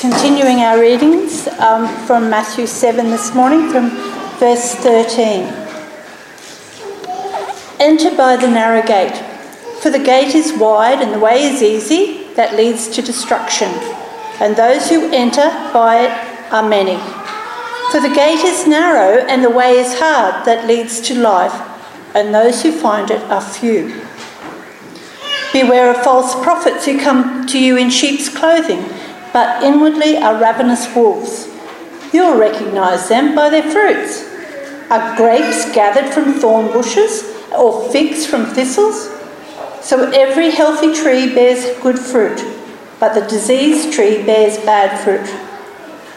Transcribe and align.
continuing 0.00 0.60
our 0.60 0.80
readings 0.80 1.46
um, 1.58 1.86
from 2.06 2.30
Matthew 2.30 2.66
7 2.66 3.10
this 3.10 3.34
morning, 3.34 3.70
from 3.70 3.90
verse 4.38 4.74
13. 4.76 5.42
Enter 7.78 8.16
by 8.16 8.36
the 8.36 8.48
narrow 8.48 8.80
gate, 8.80 9.14
for 9.82 9.90
the 9.90 9.98
gate 9.98 10.34
is 10.34 10.54
wide 10.54 11.02
and 11.02 11.12
the 11.12 11.18
way 11.18 11.42
is 11.42 11.62
easy 11.62 12.32
that 12.32 12.56
leads 12.56 12.88
to 12.88 13.02
destruction, 13.02 13.68
and 14.40 14.56
those 14.56 14.88
who 14.88 15.12
enter 15.12 15.50
by 15.70 16.06
it 16.06 16.50
are 16.50 16.66
many. 16.66 16.96
For 17.92 18.00
the 18.00 18.14
gate 18.14 18.42
is 18.42 18.66
narrow 18.66 19.22
and 19.26 19.44
the 19.44 19.50
way 19.50 19.72
is 19.72 19.98
hard 19.98 20.46
that 20.46 20.66
leads 20.66 21.02
to 21.08 21.14
life, 21.14 21.52
and 22.16 22.34
those 22.34 22.62
who 22.62 22.72
find 22.72 23.10
it 23.10 23.20
are 23.24 23.42
few. 23.42 24.02
Beware 25.52 25.90
of 25.90 26.02
false 26.02 26.34
prophets 26.42 26.86
who 26.86 26.98
come 26.98 27.46
to 27.48 27.62
you 27.62 27.76
in 27.76 27.90
sheep's 27.90 28.30
clothing 28.30 28.88
but 29.32 29.62
inwardly 29.62 30.16
are 30.16 30.40
ravenous 30.40 30.94
wolves. 30.94 31.48
You'll 32.12 32.38
recognize 32.38 33.08
them 33.08 33.34
by 33.34 33.50
their 33.50 33.70
fruits. 33.70 34.26
Are 34.90 35.16
grapes 35.16 35.72
gathered 35.72 36.12
from 36.12 36.34
thorn 36.34 36.66
bushes 36.72 37.22
or 37.56 37.88
figs 37.90 38.26
from 38.26 38.46
thistles? 38.46 39.08
So 39.80 40.10
every 40.10 40.50
healthy 40.50 40.92
tree 40.92 41.32
bears 41.34 41.78
good 41.80 41.98
fruit, 41.98 42.44
but 42.98 43.14
the 43.14 43.26
diseased 43.26 43.92
tree 43.92 44.22
bears 44.22 44.58
bad 44.58 44.98
fruit. 45.00 45.28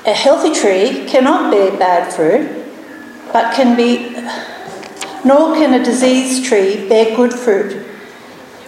A 0.05 0.13
healthy 0.13 0.53
tree 0.53 1.05
cannot 1.07 1.51
bear 1.51 1.77
bad 1.77 2.11
fruit, 2.11 2.65
but 3.31 3.53
can 3.53 3.77
be, 3.77 4.11
nor 5.23 5.55
can 5.55 5.79
a 5.79 5.83
diseased 5.83 6.45
tree 6.45 6.89
bear 6.89 7.15
good 7.15 7.33
fruit. 7.33 7.87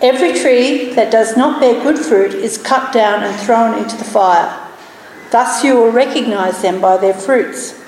Every 0.06 0.34
tree 0.34 0.94
that 0.94 1.12
does 1.12 1.36
not 1.36 1.60
bear 1.60 1.82
good 1.82 1.98
fruit 1.98 2.36
is 2.36 2.60
cut 2.60 2.94
down 2.94 3.24
and 3.24 3.36
thrown 3.40 3.76
into 3.76 3.98
the 3.98 4.04
fire. 4.04 4.56
Thus 5.32 5.64
you 5.64 5.78
will 5.78 5.92
recognize 5.92 6.62
them 6.62 6.80
by 6.80 6.98
their 6.98 7.16
fruits. 7.16 7.84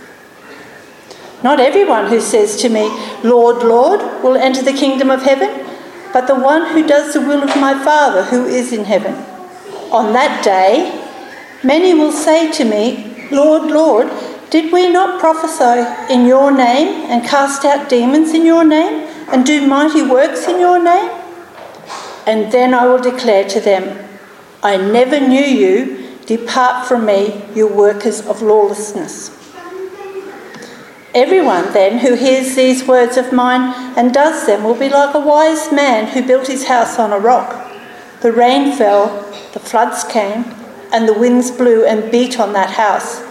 Not 1.44 1.60
everyone 1.60 2.08
who 2.08 2.20
says 2.20 2.60
to 2.64 2.70
me, 2.70 2.90
Lord, 3.24 3.58
Lord, 3.58 4.02
will 4.24 4.36
enter 4.36 4.64
the 4.64 4.74
kingdom 4.74 5.12
of 5.12 5.22
heaven, 5.22 5.64
but 6.12 6.26
the 6.26 6.34
one 6.34 6.74
who 6.74 6.88
does 6.88 7.14
the 7.14 7.22
will 7.22 7.44
of 7.44 7.56
my 7.56 7.76
Father 7.84 8.24
who 8.24 8.46
is 8.48 8.74
in 8.74 8.86
heaven. 8.86 9.14
On 9.92 10.12
that 10.14 10.44
day, 10.44 11.00
many 11.64 11.94
will 11.94 12.12
say 12.12 12.52
to 12.54 12.66
me, 12.66 13.30
Lord, 13.30 13.70
Lord, 13.70 14.10
did 14.50 14.74
we 14.74 14.90
not 14.92 15.20
prophesy 15.20 15.86
in 16.12 16.26
your 16.26 16.52
name 16.52 17.12
and 17.12 17.24
cast 17.24 17.64
out 17.64 17.90
demons 17.90 18.34
in 18.34 18.44
your 18.44 18.64
name 18.64 19.08
and 19.32 19.46
do 19.46 19.68
mighty 19.68 20.02
works 20.02 20.48
in 20.48 20.60
your 20.60 20.84
name? 20.84 21.17
And 22.28 22.52
then 22.52 22.74
I 22.74 22.86
will 22.86 23.02
declare 23.02 23.48
to 23.50 23.62
them, 23.62 24.06
I 24.62 24.76
never 24.76 25.20
knew 25.20 25.40
you. 25.42 26.20
Depart 26.26 26.86
from 26.86 27.06
me, 27.06 27.46
you 27.56 27.68
workers 27.68 28.20
of 28.28 28.42
lawlessness. 28.42 29.30
Everyone 31.16 31.72
then 31.72 32.00
who 32.00 32.16
hears 32.16 32.56
these 32.56 32.86
words 32.86 33.16
of 33.16 33.32
mine 33.32 33.74
and 33.98 34.14
does 34.14 34.46
them 34.46 34.66
will 34.66 34.78
be 34.78 34.90
like 34.90 35.16
a 35.16 35.20
wise 35.20 35.72
man 35.72 36.08
who 36.08 36.28
built 36.28 36.48
his 36.48 36.68
house 36.68 37.00
on 37.00 37.14
a 37.14 37.18
rock. 37.18 37.72
The 38.22 38.34
rain 38.34 38.76
fell, 38.76 39.08
the 39.54 39.60
floods 39.60 40.04
came, 40.04 40.44
and 40.92 41.08
the 41.08 41.18
winds 41.18 41.50
blew 41.50 41.86
and 41.86 42.12
beat 42.12 42.40
on 42.40 42.52
that 42.54 42.72
house. 42.72 43.24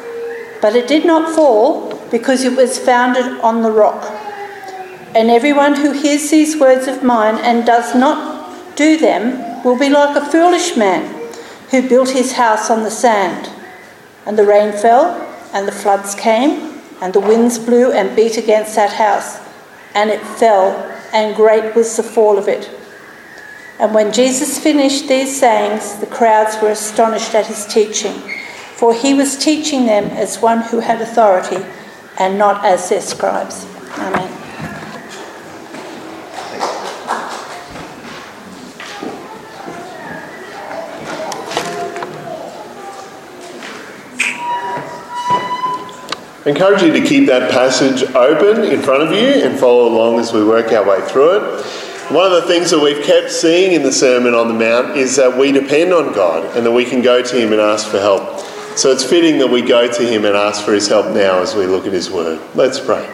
But 0.62 0.74
it 0.74 0.88
did 0.88 1.04
not 1.04 1.34
fall 1.34 1.94
because 2.10 2.44
it 2.44 2.56
was 2.56 2.78
founded 2.78 3.40
on 3.40 3.62
the 3.62 3.70
rock. 3.70 4.04
And 5.14 5.30
everyone 5.30 5.76
who 5.76 5.92
hears 5.92 6.30
these 6.30 6.58
words 6.58 6.88
of 6.88 7.02
mine 7.02 7.36
and 7.36 7.66
does 7.66 7.94
not 7.94 8.35
do 8.76 8.96
them 8.96 9.64
will 9.64 9.78
be 9.78 9.88
like 9.88 10.16
a 10.16 10.30
foolish 10.30 10.76
man 10.76 11.12
who 11.70 11.88
built 11.88 12.10
his 12.10 12.32
house 12.32 12.70
on 12.70 12.84
the 12.84 12.90
sand. 12.90 13.50
And 14.24 14.38
the 14.38 14.46
rain 14.46 14.72
fell, 14.72 15.22
and 15.52 15.66
the 15.66 15.72
floods 15.72 16.14
came, 16.14 16.80
and 17.00 17.12
the 17.12 17.20
winds 17.20 17.58
blew 17.58 17.92
and 17.92 18.14
beat 18.14 18.36
against 18.36 18.76
that 18.76 18.92
house, 18.92 19.40
and 19.94 20.10
it 20.10 20.20
fell, 20.20 20.72
and 21.12 21.36
great 21.36 21.74
was 21.74 21.96
the 21.96 22.02
fall 22.02 22.38
of 22.38 22.48
it. 22.48 22.70
And 23.78 23.94
when 23.94 24.12
Jesus 24.12 24.58
finished 24.58 25.08
these 25.08 25.38
sayings, 25.38 25.96
the 25.96 26.06
crowds 26.06 26.60
were 26.62 26.70
astonished 26.70 27.34
at 27.34 27.46
his 27.46 27.66
teaching, 27.66 28.14
for 28.74 28.94
he 28.94 29.14
was 29.14 29.36
teaching 29.36 29.86
them 29.86 30.04
as 30.04 30.40
one 30.40 30.62
who 30.62 30.80
had 30.80 31.00
authority 31.00 31.64
and 32.18 32.38
not 32.38 32.64
as 32.64 32.88
their 32.88 33.02
scribes. 33.02 33.66
Amen. 33.98 34.35
I 46.46 46.50
encourage 46.50 46.80
you 46.80 46.92
to 46.92 47.00
keep 47.00 47.26
that 47.26 47.50
passage 47.50 48.04
open 48.14 48.62
in 48.62 48.80
front 48.80 49.02
of 49.02 49.10
you 49.10 49.44
and 49.44 49.58
follow 49.58 49.88
along 49.88 50.20
as 50.20 50.32
we 50.32 50.44
work 50.44 50.70
our 50.70 50.88
way 50.88 51.00
through 51.08 51.38
it. 51.38 51.66
One 52.12 52.24
of 52.24 52.40
the 52.40 52.42
things 52.42 52.70
that 52.70 52.78
we've 52.78 53.04
kept 53.04 53.32
seeing 53.32 53.72
in 53.72 53.82
the 53.82 53.90
Sermon 53.90 54.32
on 54.32 54.46
the 54.46 54.54
Mount 54.54 54.96
is 54.96 55.16
that 55.16 55.36
we 55.36 55.50
depend 55.50 55.92
on 55.92 56.14
God 56.14 56.56
and 56.56 56.64
that 56.64 56.70
we 56.70 56.84
can 56.84 57.02
go 57.02 57.20
to 57.20 57.36
Him 57.36 57.50
and 57.50 57.60
ask 57.60 57.88
for 57.88 57.98
help. 57.98 58.38
So 58.78 58.92
it's 58.92 59.02
fitting 59.02 59.38
that 59.38 59.48
we 59.48 59.60
go 59.60 59.92
to 59.92 60.06
Him 60.06 60.24
and 60.24 60.36
ask 60.36 60.64
for 60.64 60.72
His 60.72 60.86
help 60.86 61.06
now 61.06 61.40
as 61.40 61.56
we 61.56 61.66
look 61.66 61.84
at 61.84 61.92
His 61.92 62.12
Word. 62.12 62.40
Let's 62.54 62.78
pray. 62.78 63.04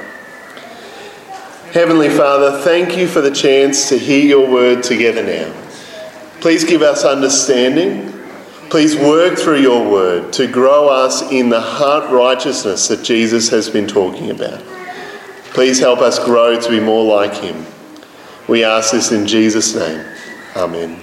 Heavenly 1.72 2.10
Father, 2.10 2.60
thank 2.60 2.98
you 2.98 3.08
for 3.08 3.22
the 3.22 3.30
chance 3.30 3.88
to 3.88 3.98
hear 3.98 4.22
your 4.22 4.50
word 4.50 4.82
together 4.82 5.22
now. 5.22 5.54
Please 6.42 6.64
give 6.64 6.82
us 6.82 7.02
understanding 7.02 8.11
Please 8.72 8.96
work 8.96 9.38
through 9.38 9.60
your 9.60 9.86
word 9.86 10.32
to 10.32 10.46
grow 10.46 10.88
us 10.88 11.30
in 11.30 11.50
the 11.50 11.60
heart 11.60 12.10
righteousness 12.10 12.88
that 12.88 13.04
Jesus 13.04 13.50
has 13.50 13.68
been 13.68 13.86
talking 13.86 14.30
about. 14.30 14.64
Please 15.50 15.78
help 15.78 15.98
us 15.98 16.18
grow 16.18 16.58
to 16.58 16.70
be 16.70 16.80
more 16.80 17.04
like 17.04 17.34
him. 17.34 17.66
We 18.48 18.64
ask 18.64 18.92
this 18.92 19.12
in 19.12 19.26
Jesus' 19.26 19.74
name. 19.74 20.02
Amen. 20.56 20.98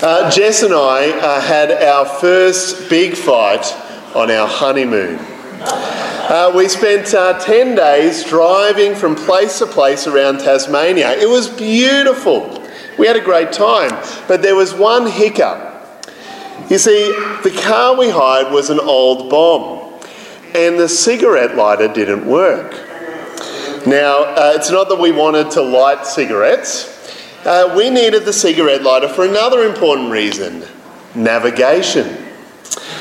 Uh, 0.00 0.30
Jess 0.30 0.62
and 0.62 0.72
I 0.72 1.10
uh, 1.18 1.40
had 1.40 1.72
our 1.72 2.06
first 2.06 2.88
big 2.88 3.16
fight 3.16 3.66
on 4.14 4.30
our 4.30 4.46
honeymoon. 4.46 5.18
Uh, 5.62 6.52
we 6.54 6.68
spent 6.68 7.12
uh, 7.12 7.40
10 7.40 7.74
days 7.74 8.22
driving 8.22 8.94
from 8.94 9.16
place 9.16 9.58
to 9.58 9.66
place 9.66 10.06
around 10.06 10.38
Tasmania. 10.38 11.10
It 11.14 11.28
was 11.28 11.48
beautiful. 11.48 12.64
We 12.96 13.08
had 13.08 13.16
a 13.16 13.20
great 13.20 13.50
time, 13.50 13.90
but 14.28 14.42
there 14.42 14.54
was 14.54 14.72
one 14.72 15.10
hiccup. 15.10 15.71
You 16.70 16.78
see, 16.78 17.10
the 17.42 17.60
car 17.64 17.96
we 17.96 18.08
hired 18.10 18.52
was 18.52 18.70
an 18.70 18.80
old 18.80 19.28
bomb, 19.28 20.00
and 20.54 20.78
the 20.78 20.88
cigarette 20.88 21.56
lighter 21.56 21.88
didn't 21.88 22.26
work. 22.26 22.72
Now, 23.86 24.22
uh, 24.22 24.52
it's 24.54 24.70
not 24.70 24.88
that 24.88 24.98
we 24.98 25.10
wanted 25.10 25.50
to 25.52 25.62
light 25.62 26.06
cigarettes, 26.06 26.88
uh, 27.44 27.74
we 27.76 27.90
needed 27.90 28.24
the 28.24 28.32
cigarette 28.32 28.82
lighter 28.82 29.08
for 29.08 29.24
another 29.24 29.64
important 29.64 30.12
reason 30.12 30.64
navigation. 31.14 32.22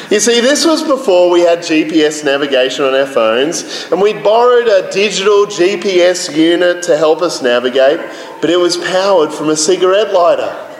You 0.09 0.19
see, 0.19 0.41
this 0.41 0.65
was 0.65 0.83
before 0.83 1.29
we 1.29 1.41
had 1.41 1.59
GPS 1.59 2.25
navigation 2.25 2.83
on 2.83 2.93
our 2.93 3.05
phones, 3.05 3.87
and 3.91 4.01
we 4.01 4.11
borrowed 4.11 4.67
a 4.67 4.91
digital 4.91 5.45
GPS 5.45 6.35
unit 6.35 6.83
to 6.83 6.97
help 6.97 7.21
us 7.21 7.41
navigate, 7.41 7.99
but 8.41 8.49
it 8.49 8.57
was 8.57 8.75
powered 8.75 9.31
from 9.31 9.49
a 9.49 9.55
cigarette 9.55 10.11
lighter. 10.11 10.70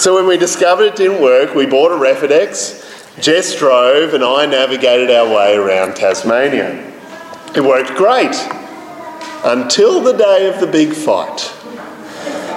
So 0.00 0.14
when 0.14 0.26
we 0.26 0.38
discovered 0.38 0.84
it 0.84 0.96
didn't 0.96 1.20
work, 1.20 1.54
we 1.54 1.66
bought 1.66 1.92
a 1.92 1.94
Refidex, 1.94 3.20
Jess 3.20 3.54
drove, 3.54 4.14
and 4.14 4.24
I 4.24 4.46
navigated 4.46 5.10
our 5.10 5.28
way 5.28 5.54
around 5.54 5.94
Tasmania. 5.94 6.90
It 7.54 7.60
worked 7.60 7.94
great 7.96 8.34
until 9.44 10.00
the 10.00 10.14
day 10.14 10.48
of 10.48 10.58
the 10.58 10.66
big 10.66 10.94
fight. 10.94 11.52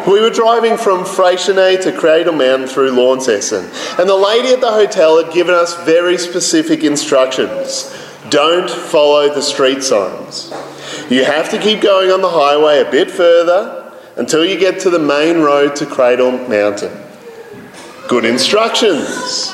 We 0.07 0.21
were 0.21 0.29
driving 0.29 0.77
from 0.77 1.03
Freycinet 1.03 1.83
to 1.83 1.91
Cradle 1.91 2.31
Mountain 2.31 2.69
through 2.69 2.91
Launceston, 2.91 3.65
and 3.99 4.07
the 4.07 4.15
lady 4.15 4.53
at 4.53 4.61
the 4.61 4.71
hotel 4.71 5.21
had 5.21 5.33
given 5.33 5.53
us 5.53 5.75
very 5.83 6.17
specific 6.17 6.81
instructions. 6.85 7.93
Don't 8.29 8.69
follow 8.69 9.27
the 9.27 9.41
street 9.41 9.83
signs. 9.83 10.49
You 11.09 11.25
have 11.25 11.49
to 11.49 11.59
keep 11.59 11.81
going 11.81 12.09
on 12.09 12.21
the 12.21 12.29
highway 12.29 12.79
a 12.79 12.89
bit 12.89 13.11
further 13.11 13.93
until 14.15 14.45
you 14.45 14.57
get 14.57 14.79
to 14.83 14.89
the 14.89 14.97
main 14.97 15.39
road 15.39 15.75
to 15.75 15.85
Cradle 15.85 16.31
Mountain 16.47 17.02
good 18.07 18.25
instructions. 18.25 19.53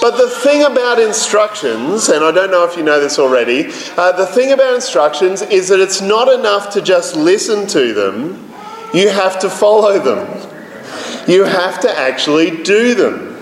But 0.00 0.16
the 0.16 0.28
thing 0.28 0.64
about 0.64 0.98
instructions, 0.98 2.08
and 2.08 2.24
I 2.24 2.32
don't 2.32 2.50
know 2.50 2.64
if 2.64 2.76
you 2.76 2.82
know 2.82 3.00
this 3.00 3.18
already, 3.18 3.66
uh, 3.96 4.12
the 4.12 4.26
thing 4.26 4.50
about 4.50 4.74
instructions 4.74 5.42
is 5.42 5.68
that 5.68 5.78
it's 5.78 6.00
not 6.00 6.26
enough 6.26 6.70
to 6.74 6.82
just 6.82 7.14
listen 7.14 7.68
to 7.68 7.94
them, 7.94 8.50
you 8.92 9.08
have 9.08 9.38
to 9.40 9.48
follow 9.48 9.98
them. 9.98 10.26
You 11.28 11.44
have 11.44 11.80
to 11.82 11.98
actually 11.98 12.62
do 12.64 12.94
them. 12.94 13.40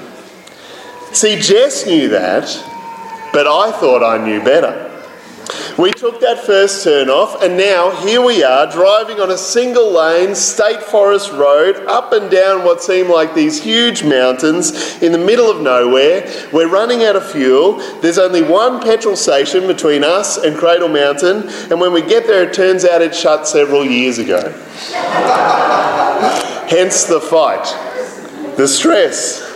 See, 1.12 1.40
Jess 1.40 1.86
knew 1.86 2.10
that, 2.10 2.44
but 3.32 3.46
I 3.46 3.72
thought 3.72 4.04
I 4.04 4.22
knew 4.24 4.42
better. 4.44 4.89
We 5.78 5.92
took 5.92 6.20
that 6.20 6.38
first 6.44 6.84
turn 6.84 7.08
off, 7.08 7.42
and 7.42 7.56
now 7.56 7.90
here 8.04 8.22
we 8.22 8.42
are 8.42 8.70
driving 8.70 9.20
on 9.20 9.30
a 9.30 9.38
single 9.38 9.90
lane 9.92 10.34
state 10.34 10.82
forest 10.82 11.32
road 11.32 11.76
up 11.86 12.12
and 12.12 12.30
down 12.30 12.64
what 12.64 12.82
seem 12.82 13.08
like 13.10 13.34
these 13.34 13.62
huge 13.62 14.02
mountains 14.04 15.02
in 15.02 15.12
the 15.12 15.18
middle 15.18 15.50
of 15.50 15.60
nowhere. 15.60 16.30
We're 16.52 16.68
running 16.68 17.04
out 17.04 17.16
of 17.16 17.30
fuel. 17.30 17.78
There's 18.00 18.18
only 18.18 18.42
one 18.42 18.80
petrol 18.80 19.16
station 19.16 19.66
between 19.66 20.04
us 20.04 20.36
and 20.38 20.56
Cradle 20.56 20.88
Mountain, 20.88 21.48
and 21.70 21.80
when 21.80 21.92
we 21.92 22.02
get 22.02 22.26
there, 22.26 22.48
it 22.48 22.54
turns 22.54 22.84
out 22.84 23.02
it 23.02 23.14
shut 23.14 23.46
several 23.46 23.84
years 23.84 24.18
ago. 24.18 24.50
Hence 26.68 27.04
the 27.04 27.20
fight, 27.20 27.64
the 28.56 28.68
stress 28.68 29.49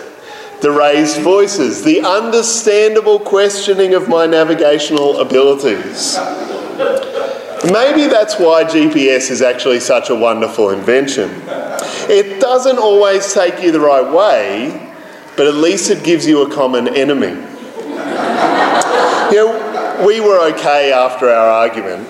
the 0.64 0.72
raised 0.72 1.20
voices, 1.20 1.84
the 1.84 2.00
understandable 2.00 3.18
questioning 3.18 3.92
of 3.92 4.08
my 4.08 4.24
navigational 4.24 5.20
abilities. 5.20 6.16
Maybe 7.70 8.06
that's 8.06 8.38
why 8.38 8.64
GPS 8.64 9.30
is 9.30 9.42
actually 9.42 9.80
such 9.80 10.08
a 10.08 10.14
wonderful 10.14 10.70
invention. 10.70 11.30
It 12.08 12.40
doesn't 12.40 12.78
always 12.78 13.30
take 13.34 13.62
you 13.62 13.72
the 13.72 13.80
right 13.80 14.10
way, 14.10 14.90
but 15.36 15.46
at 15.46 15.52
least 15.52 15.90
it 15.90 16.02
gives 16.02 16.26
you 16.26 16.50
a 16.50 16.50
common 16.50 16.88
enemy. 16.88 17.36
You 19.30 19.36
know, 19.36 20.04
we 20.06 20.20
were 20.20 20.48
okay 20.54 20.94
after 20.94 21.28
our 21.28 21.50
argument, 21.50 22.08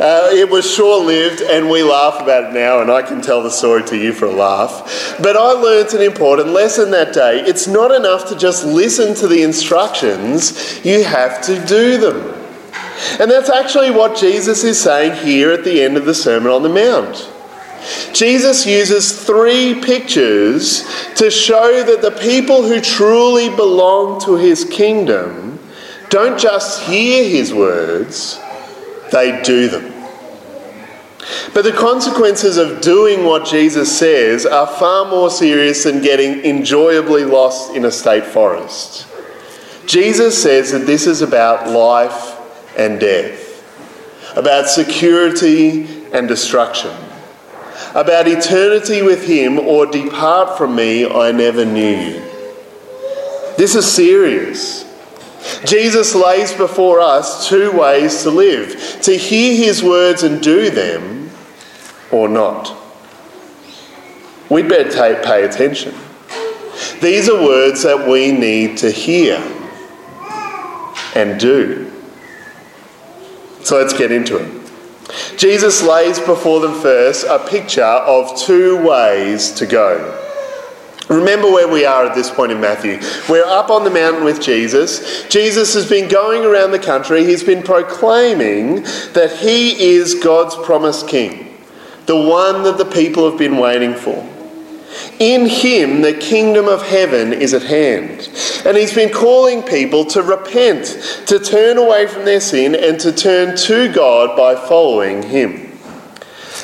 uh, 0.00 0.30
it 0.32 0.48
was 0.48 0.70
short 0.70 1.06
lived, 1.06 1.40
and 1.42 1.68
we 1.68 1.82
laugh 1.82 2.20
about 2.20 2.50
it 2.50 2.52
now, 2.54 2.80
and 2.80 2.90
I 2.90 3.02
can 3.02 3.20
tell 3.20 3.42
the 3.42 3.50
story 3.50 3.82
to 3.84 3.96
you 3.96 4.12
for 4.12 4.26
a 4.26 4.32
laugh. 4.32 5.16
But 5.22 5.36
I 5.36 5.52
learnt 5.52 5.94
an 5.94 6.02
important 6.02 6.48
lesson 6.48 6.90
that 6.92 7.12
day. 7.12 7.40
It's 7.40 7.66
not 7.66 7.90
enough 7.90 8.28
to 8.28 8.36
just 8.36 8.64
listen 8.64 9.14
to 9.16 9.26
the 9.26 9.42
instructions, 9.42 10.84
you 10.84 11.04
have 11.04 11.42
to 11.42 11.64
do 11.66 11.98
them. 11.98 12.34
And 13.20 13.30
that's 13.30 13.50
actually 13.50 13.90
what 13.90 14.16
Jesus 14.16 14.64
is 14.64 14.80
saying 14.80 15.24
here 15.24 15.50
at 15.52 15.64
the 15.64 15.82
end 15.82 15.96
of 15.96 16.04
the 16.04 16.14
Sermon 16.14 16.50
on 16.50 16.62
the 16.62 16.68
Mount. 16.68 17.30
Jesus 18.12 18.66
uses 18.66 19.24
three 19.24 19.80
pictures 19.80 20.84
to 21.14 21.30
show 21.30 21.82
that 21.84 22.02
the 22.02 22.10
people 22.10 22.62
who 22.62 22.80
truly 22.80 23.48
belong 23.54 24.20
to 24.22 24.36
his 24.36 24.64
kingdom 24.64 25.58
don't 26.08 26.38
just 26.38 26.82
hear 26.84 27.28
his 27.28 27.52
words 27.52 28.40
they 29.10 29.42
do 29.42 29.68
them. 29.68 29.92
But 31.54 31.64
the 31.64 31.72
consequences 31.72 32.56
of 32.56 32.80
doing 32.80 33.24
what 33.24 33.46
Jesus 33.46 33.98
says 33.98 34.46
are 34.46 34.66
far 34.66 35.06
more 35.06 35.30
serious 35.30 35.84
than 35.84 36.02
getting 36.02 36.44
enjoyably 36.44 37.24
lost 37.24 37.74
in 37.74 37.84
a 37.84 37.90
state 37.90 38.24
forest. 38.24 39.06
Jesus 39.86 40.40
says 40.40 40.72
that 40.72 40.86
this 40.86 41.06
is 41.06 41.22
about 41.22 41.68
life 41.68 42.36
and 42.76 43.00
death, 43.00 44.36
about 44.36 44.68
security 44.68 46.04
and 46.12 46.28
destruction, 46.28 46.94
about 47.94 48.28
eternity 48.28 49.02
with 49.02 49.26
Him 49.26 49.58
or 49.58 49.86
depart 49.86 50.58
from 50.58 50.76
me, 50.76 51.08
I 51.08 51.32
never 51.32 51.64
knew 51.64 51.96
you. 51.96 52.22
This 53.56 53.74
is 53.74 53.90
serious. 53.90 54.84
Jesus 55.64 56.14
lays 56.14 56.52
before 56.52 57.00
us 57.00 57.48
two 57.48 57.72
ways 57.72 58.22
to 58.22 58.30
live 58.30 59.00
to 59.02 59.16
hear 59.16 59.56
his 59.56 59.82
words 59.82 60.22
and 60.22 60.42
do 60.42 60.70
them, 60.70 61.30
or 62.10 62.28
not. 62.28 62.76
We'd 64.48 64.68
better 64.68 65.22
pay 65.22 65.44
attention. 65.44 65.94
These 67.00 67.28
are 67.28 67.42
words 67.42 67.82
that 67.82 68.08
we 68.08 68.32
need 68.32 68.78
to 68.78 68.90
hear 68.90 69.36
and 71.14 71.40
do. 71.40 71.92
So 73.62 73.78
let's 73.78 73.92
get 73.92 74.12
into 74.12 74.36
it. 74.36 74.66
Jesus 75.38 75.82
lays 75.82 76.18
before 76.18 76.60
them 76.60 76.74
first 76.80 77.26
a 77.26 77.38
picture 77.38 77.82
of 77.82 78.38
two 78.38 78.76
ways 78.86 79.52
to 79.52 79.66
go. 79.66 80.25
Remember 81.08 81.50
where 81.50 81.68
we 81.68 81.84
are 81.84 82.04
at 82.04 82.14
this 82.14 82.30
point 82.30 82.50
in 82.50 82.60
Matthew. 82.60 82.98
We're 83.28 83.44
up 83.44 83.70
on 83.70 83.84
the 83.84 83.90
mountain 83.90 84.24
with 84.24 84.40
Jesus. 84.40 85.26
Jesus 85.28 85.74
has 85.74 85.88
been 85.88 86.08
going 86.08 86.44
around 86.44 86.72
the 86.72 86.80
country. 86.80 87.24
He's 87.24 87.44
been 87.44 87.62
proclaiming 87.62 88.82
that 89.12 89.38
he 89.40 89.80
is 89.80 90.14
God's 90.14 90.56
promised 90.56 91.06
king, 91.06 91.56
the 92.06 92.16
one 92.16 92.64
that 92.64 92.76
the 92.76 92.84
people 92.84 93.30
have 93.30 93.38
been 93.38 93.56
waiting 93.56 93.94
for. 93.94 94.28
In 95.18 95.46
him, 95.46 96.02
the 96.02 96.14
kingdom 96.14 96.66
of 96.66 96.82
heaven 96.82 97.32
is 97.32 97.54
at 97.54 97.62
hand. 97.62 98.28
And 98.64 98.76
he's 98.76 98.94
been 98.94 99.12
calling 99.12 99.62
people 99.62 100.04
to 100.06 100.22
repent, 100.22 100.86
to 101.26 101.38
turn 101.38 101.78
away 101.78 102.06
from 102.06 102.24
their 102.24 102.40
sin, 102.40 102.74
and 102.74 102.98
to 103.00 103.12
turn 103.12 103.56
to 103.58 103.92
God 103.92 104.36
by 104.36 104.54
following 104.54 105.22
him. 105.22 105.65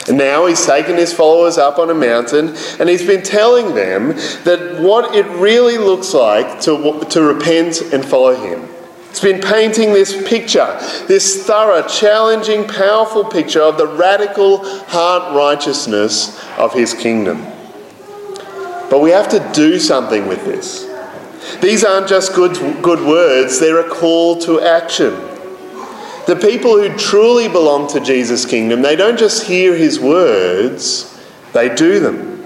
And 0.09 0.19
now 0.19 0.47
he's 0.47 0.65
taken 0.67 0.97
his 0.97 1.13
followers 1.13 1.59
up 1.59 1.79
on 1.79 1.89
a 1.91 1.95
mountain 1.95 2.57
and 2.81 2.89
he's 2.89 3.07
been 3.07 3.23
telling 3.23 3.75
them 3.75 4.09
that 4.45 4.81
what 4.81 5.15
it 5.15 5.27
really 5.27 5.79
looks 5.79 6.13
like 6.13 6.61
to, 6.63 7.05
to 7.11 7.23
repent 7.23 7.81
and 7.93 8.05
follow 8.05 8.35
him. 8.35 8.69
He's 9.11 9.21
been 9.21 9.41
painting 9.41 9.93
this 9.93 10.27
picture, 10.29 10.79
this 11.07 11.47
thorough, 11.47 11.87
challenging, 11.87 12.67
powerful 12.67 13.25
picture 13.25 13.61
of 13.61 13.77
the 13.79 13.87
radical 13.87 14.65
heart 14.89 15.37
righteousness 15.37 16.43
of 16.57 16.73
his 16.73 16.95
kingdom. 16.95 17.47
But 18.91 19.01
we 19.01 19.11
have 19.11 19.29
to 19.29 19.51
do 19.55 19.79
something 19.79 20.27
with 20.27 20.45
this. 20.45 20.89
These 21.61 21.85
aren't 21.85 22.09
just 22.09 22.35
good, 22.35 22.55
good 22.83 23.01
words, 23.01 23.61
they're 23.61 23.87
a 23.87 23.89
call 23.89 24.39
to 24.41 24.61
action. 24.61 25.32
The 26.27 26.37
people 26.37 26.79
who 26.79 26.97
truly 26.97 27.49
belong 27.49 27.89
to 27.89 28.01
Jesus' 28.01 28.47
kingdom, 28.47 28.83
they 28.83 28.95
don't 28.97 29.19
just 29.19 29.45
hear 29.45 29.77
his 29.77 29.99
words, 29.99 31.21
they 31.53 31.75
do 31.75 31.99
them. 31.99 32.45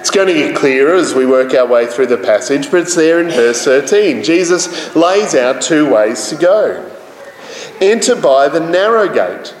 It's 0.00 0.10
going 0.10 0.28
to 0.28 0.34
get 0.34 0.56
clearer 0.56 0.94
as 0.94 1.14
we 1.14 1.26
work 1.26 1.54
our 1.54 1.66
way 1.66 1.86
through 1.86 2.06
the 2.06 2.18
passage, 2.18 2.70
but 2.70 2.80
it's 2.80 2.94
there 2.94 3.20
in 3.20 3.28
verse 3.28 3.64
13. 3.64 4.22
Jesus 4.22 4.94
lays 4.96 5.34
out 5.34 5.62
two 5.62 5.90
ways 5.90 6.28
to 6.28 6.36
go. 6.36 6.90
Enter 7.80 8.16
by 8.16 8.48
the 8.48 8.60
narrow 8.60 9.12
gate. 9.12 9.54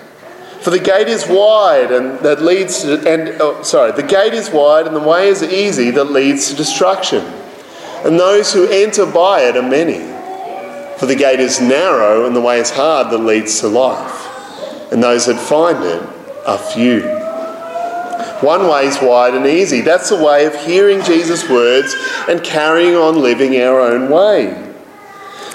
For 0.60 0.70
the 0.70 0.78
gate 0.78 1.08
is 1.08 1.26
wide 1.26 1.90
and 1.90 2.18
that 2.18 2.42
leads 2.42 2.82
to, 2.82 2.98
and 3.08 3.40
oh, 3.40 3.62
sorry, 3.62 3.92
the 3.92 4.02
gate 4.02 4.34
is 4.34 4.50
wide 4.50 4.86
and 4.86 4.94
the 4.94 5.00
way 5.00 5.28
is 5.28 5.42
easy 5.42 5.90
that 5.92 6.04
leads 6.04 6.50
to 6.50 6.56
destruction. 6.56 7.24
And 8.04 8.18
those 8.18 8.52
who 8.52 8.66
enter 8.66 9.06
by 9.06 9.42
it 9.42 9.56
are 9.56 9.62
many. 9.62 10.09
For 11.00 11.06
the 11.06 11.16
gate 11.16 11.40
is 11.40 11.62
narrow 11.62 12.26
and 12.26 12.36
the 12.36 12.42
way 12.42 12.60
is 12.60 12.68
hard 12.68 13.10
that 13.10 13.18
leads 13.18 13.60
to 13.60 13.68
life, 13.68 14.92
and 14.92 15.02
those 15.02 15.24
that 15.24 15.40
find 15.40 15.82
it 15.82 16.02
are 16.46 16.58
few. 16.58 17.00
One 18.46 18.68
way 18.68 18.84
is 18.84 19.00
wide 19.00 19.32
and 19.32 19.46
easy. 19.46 19.80
That's 19.80 20.10
the 20.10 20.22
way 20.22 20.44
of 20.44 20.54
hearing 20.66 21.02
Jesus' 21.02 21.48
words 21.48 21.94
and 22.28 22.44
carrying 22.44 22.96
on 22.96 23.22
living 23.22 23.58
our 23.62 23.80
own 23.80 24.10
way. 24.10 24.72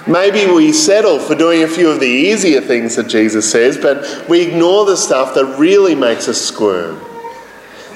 Maybe 0.08 0.52
we 0.52 0.74
settle 0.74 1.20
for 1.20 1.36
doing 1.36 1.62
a 1.62 1.68
few 1.68 1.92
of 1.92 2.00
the 2.00 2.08
easier 2.08 2.62
things 2.62 2.96
that 2.96 3.08
Jesus 3.08 3.52
says, 3.52 3.78
but 3.78 4.28
we 4.28 4.42
ignore 4.42 4.88
the 4.88 4.98
stuff 4.98 5.36
that 5.36 5.60
really 5.60 5.94
makes 5.94 6.28
us 6.28 6.42
squirm. 6.42 7.00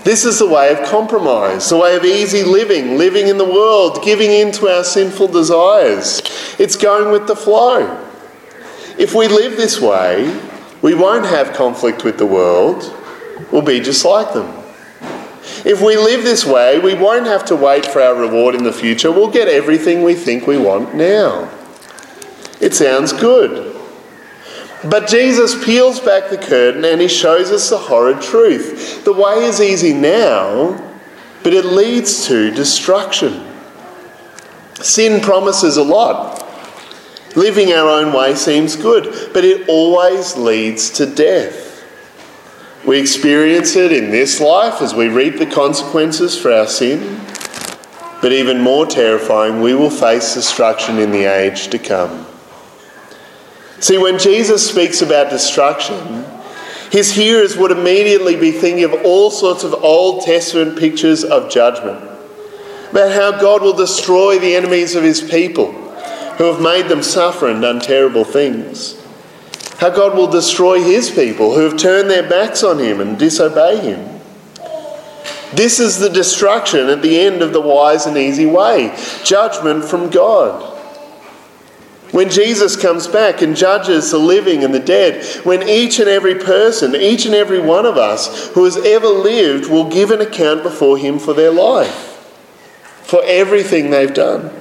This 0.03 0.24
is 0.24 0.39
the 0.39 0.48
way 0.48 0.72
of 0.72 0.88
compromise, 0.88 1.70
the 1.70 1.77
way 1.77 1.96
of 1.96 2.06
easy 2.06 2.44
living, 2.44 2.98
living 2.98 3.27
in 3.27 3.38
the 3.38 3.46
world, 3.46 4.01
giving 4.03 4.32
in 4.32 4.51
to 4.53 4.68
our 4.70 4.84
sinful 4.84 5.27
desires. 5.27 6.22
It's 6.58 6.77
going 6.77 7.12
with 7.12 7.27
the 7.27 7.36
flow. 7.36 8.06
If 8.98 9.13
we 9.13 9.27
live 9.27 9.58
this 9.58 9.82
way, 9.82 10.39
we 10.82 10.96
won't 10.96 11.25
have 11.25 11.53
conflict 11.53 12.03
with 12.03 12.18
the 12.18 12.25
world, 12.25 12.94
we'll 13.51 13.62
be 13.62 13.79
just 13.82 14.06
like 14.06 14.34
them. 14.34 14.48
If 15.65 15.82
we 15.82 15.98
live 15.98 16.24
this 16.24 16.46
way, 16.46 16.79
we 16.79 16.94
won't 16.94 17.25
have 17.25 17.44
to 17.46 17.56
wait 17.56 17.86
for 17.86 18.01
our 18.01 18.15
reward 18.15 18.56
in 18.56 18.63
the 18.63 18.72
future, 18.72 19.12
we'll 19.12 19.32
get 19.32 19.50
everything 19.50 20.03
we 20.03 20.15
think 20.15 20.48
we 20.48 20.58
want 20.58 20.96
now. 20.96 21.50
It 22.62 22.74
sounds 22.74 23.12
good. 23.12 23.78
But 24.83 25.09
Jesus 25.09 25.62
peels 25.63 26.00
back 26.00 26.29
the 26.29 26.38
curtain 26.38 26.86
and 26.86 27.01
he 27.01 27.09
shows 27.09 27.51
us 27.51 27.69
the 27.69 27.77
horrid 27.77 28.21
truth. 28.21 29.03
The 29.03 29.12
way 29.12 29.43
is 29.43 29.59
easy 29.59 29.93
now, 29.93 30.81
but 31.43 31.53
it 31.53 31.65
leads 31.65 32.27
to 32.27 32.51
destruction. 32.51 33.45
Sin 34.75 35.21
promises 35.21 35.75
a 35.75 35.83
lot. 35.83 36.45
Living 37.36 37.74
our 37.74 37.89
own 37.89 38.13
way 38.13 38.36
seems 38.36 38.75
good, 38.75 39.33
but 39.33 39.43
it 39.43 39.67
always 39.67 40.38
leads 40.38 40.89
to 40.91 41.05
death. 41.05 41.67
We 42.88 43.00
experience 43.00 43.75
it 43.75 43.91
in 43.91 44.09
this 44.09 44.39
life 44.39 44.81
as 44.81 44.95
we 44.95 45.09
reap 45.09 45.38
the 45.38 45.45
consequences 45.45 46.39
for 46.39 46.51
our 46.51 46.65
sin, 46.65 47.19
but 48.21 48.31
even 48.31 48.62
more 48.62 48.86
terrifying, 48.86 49.62
we 49.62 49.75
will 49.75 49.89
face 49.89 50.33
destruction 50.33 50.98
in 50.98 51.12
the 51.12 51.25
age 51.25 51.67
to 51.67 51.77
come. 51.77 52.25
See, 53.79 53.98
when 53.98 54.19
Jesus 54.19 54.69
speaks 54.69 55.01
about 55.01 55.29
destruction, 55.29 56.25
his 56.91 57.13
hearers 57.13 57.55
would 57.55 57.71
immediately 57.71 58.36
be 58.36 58.51
thinking 58.51 58.83
of 58.83 59.05
all 59.05 59.31
sorts 59.31 59.63
of 59.63 59.74
Old 59.74 60.24
Testament 60.24 60.77
pictures 60.77 61.24
of 61.24 61.50
judgment, 61.50 62.03
about 62.91 63.12
how 63.12 63.39
God 63.39 63.62
will 63.62 63.74
destroy 63.74 64.39
the 64.39 64.55
enemies 64.55 64.95
of 64.95 65.03
his 65.03 65.21
people 65.21 65.71
who 66.38 66.45
have 66.45 66.62
made 66.62 66.88
them 66.88 67.03
suffer 67.03 67.48
and 67.48 67.62
done 67.62 67.79
terrible 67.79 68.24
things. 68.24 68.95
how 69.79 69.89
God 69.89 70.15
will 70.15 70.27
destroy 70.27 70.83
his 70.83 71.09
people 71.09 71.55
who 71.55 71.62
have 71.62 71.77
turned 71.77 72.09
their 72.09 72.27
backs 72.27 72.63
on 72.63 72.79
him 72.79 73.00
and 73.00 73.17
disobey 73.17 73.79
him. 73.79 74.19
This 75.53 75.79
is 75.79 76.00
the 76.00 76.09
destruction 76.09 76.89
at 76.89 77.01
the 77.01 77.17
end 77.17 77.41
of 77.41 77.53
the 77.53 77.62
wise 77.62 78.05
and 78.05 78.17
easy 78.17 78.45
way 78.45 78.95
judgment 79.24 79.86
from 79.86 80.09
God. 80.09 80.77
When 82.12 82.30
Jesus 82.30 82.75
comes 82.75 83.08
back 83.08 83.42
and 83.42 83.56
judges 83.56 84.10
the 84.10 84.18
living 84.18 84.63
and 84.63 84.74
the 84.74 84.80
dead, 84.80 85.24
when 85.46 85.68
each 85.68 86.00
and 86.00 86.10
every 86.10 86.36
person, 86.36 86.96
each 86.96 87.25
and 87.25 87.36
every 87.36 87.60
one 87.60 87.86
of 87.86 87.98
us 87.98 88.48
who 88.50 88.63
has 88.63 88.78
ever 88.78 89.08
lived 89.08 89.70
will 89.70 89.89
give 89.89 90.10
an 90.10 90.20
account 90.20 90.63
before 90.63 90.98
Him 90.98 91.20
for 91.20 91.34
their 91.34 91.51
life, 91.51 92.18
for 93.04 93.22
everything 93.25 93.92
they've 93.92 94.13
done. 94.13 94.51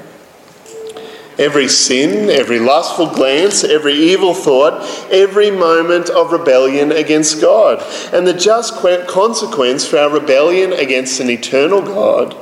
Every 1.39 1.69
sin, 1.69 2.29
every 2.29 2.59
lustful 2.59 3.07
glance, 3.07 3.65
every 3.65 3.95
evil 3.95 4.35
thought, 4.35 4.83
every 5.11 5.51
moment 5.51 6.11
of 6.11 6.33
rebellion 6.33 6.91
against 6.91 7.41
God. 7.41 7.81
And 8.13 8.27
the 8.27 8.35
just 8.35 8.75
consequence 8.75 9.87
for 9.87 9.99
our 9.99 10.11
rebellion 10.11 10.73
against 10.73 11.21
an 11.21 11.31
eternal 11.31 11.81
God 11.81 12.37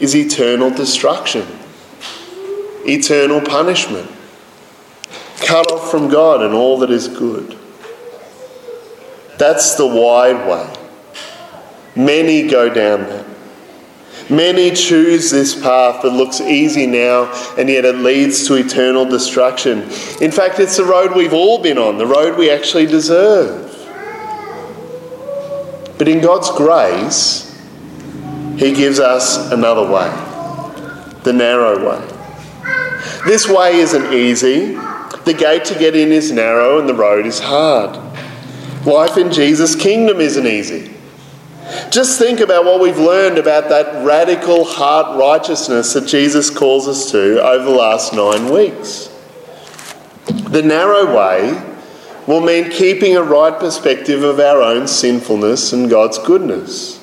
is 0.00 0.16
eternal 0.16 0.70
destruction, 0.70 1.46
eternal 2.86 3.42
punishment 3.42 4.10
cut 5.40 5.70
off 5.70 5.90
from 5.90 6.08
God 6.08 6.42
and 6.42 6.54
all 6.54 6.78
that 6.78 6.90
is 6.90 7.08
good. 7.08 7.58
That's 9.38 9.74
the 9.76 9.86
wide 9.86 10.46
way. 10.48 10.72
Many 11.96 12.48
go 12.48 12.72
down 12.72 13.02
that. 13.04 13.26
Many 14.28 14.70
choose 14.70 15.30
this 15.30 15.60
path 15.60 16.02
that 16.02 16.10
looks 16.10 16.40
easy 16.40 16.86
now 16.86 17.32
and 17.58 17.68
yet 17.68 17.84
it 17.84 17.96
leads 17.96 18.46
to 18.46 18.54
eternal 18.54 19.04
destruction. 19.04 19.82
In 20.20 20.30
fact, 20.30 20.60
it's 20.60 20.76
the 20.76 20.84
road 20.84 21.16
we've 21.16 21.32
all 21.32 21.60
been 21.60 21.78
on, 21.78 21.98
the 21.98 22.06
road 22.06 22.38
we 22.38 22.48
actually 22.48 22.86
deserve. 22.86 23.66
But 25.98 26.06
in 26.06 26.20
God's 26.20 26.50
grace, 26.52 27.60
He 28.56 28.72
gives 28.72 29.00
us 29.00 29.50
another 29.50 29.90
way 29.90 30.08
the 31.24 31.32
narrow 31.32 31.78
way. 31.78 32.08
This 33.26 33.48
way 33.48 33.76
isn't 33.76 34.12
easy. 34.12 34.78
The 35.30 35.36
gate 35.36 35.64
to 35.66 35.78
get 35.78 35.94
in 35.94 36.10
is 36.10 36.32
narrow 36.32 36.80
and 36.80 36.88
the 36.88 36.94
road 36.94 37.24
is 37.24 37.38
hard. 37.38 37.94
Life 38.84 39.16
in 39.16 39.30
Jesus' 39.30 39.76
kingdom 39.76 40.20
isn't 40.20 40.44
easy. 40.44 40.92
Just 41.92 42.18
think 42.18 42.40
about 42.40 42.64
what 42.64 42.80
we've 42.80 42.98
learned 42.98 43.38
about 43.38 43.68
that 43.68 44.04
radical 44.04 44.64
heart 44.64 45.16
righteousness 45.16 45.92
that 45.92 46.08
Jesus 46.08 46.50
calls 46.50 46.88
us 46.88 47.12
to 47.12 47.40
over 47.46 47.62
the 47.62 47.70
last 47.70 48.12
nine 48.12 48.52
weeks. 48.52 49.08
The 50.26 50.62
narrow 50.62 51.16
way 51.16 51.62
will 52.26 52.40
mean 52.40 52.68
keeping 52.68 53.16
a 53.16 53.22
right 53.22 53.56
perspective 53.56 54.24
of 54.24 54.40
our 54.40 54.60
own 54.60 54.88
sinfulness 54.88 55.72
and 55.72 55.88
God's 55.88 56.18
goodness. 56.18 56.98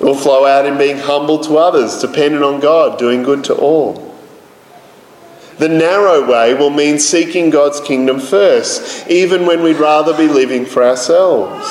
It 0.00 0.04
will 0.04 0.14
flow 0.14 0.46
out 0.46 0.64
in 0.64 0.78
being 0.78 0.96
humble 0.96 1.40
to 1.40 1.58
others, 1.58 2.00
dependent 2.00 2.42
on 2.42 2.60
God, 2.60 2.98
doing 2.98 3.22
good 3.22 3.44
to 3.44 3.54
all. 3.56 4.05
The 5.58 5.68
narrow 5.68 6.28
way 6.30 6.52
will 6.52 6.70
mean 6.70 6.98
seeking 6.98 7.48
God's 7.48 7.80
kingdom 7.80 8.20
first, 8.20 9.08
even 9.08 9.46
when 9.46 9.62
we'd 9.62 9.76
rather 9.76 10.14
be 10.14 10.28
living 10.28 10.66
for 10.66 10.84
ourselves. 10.84 11.66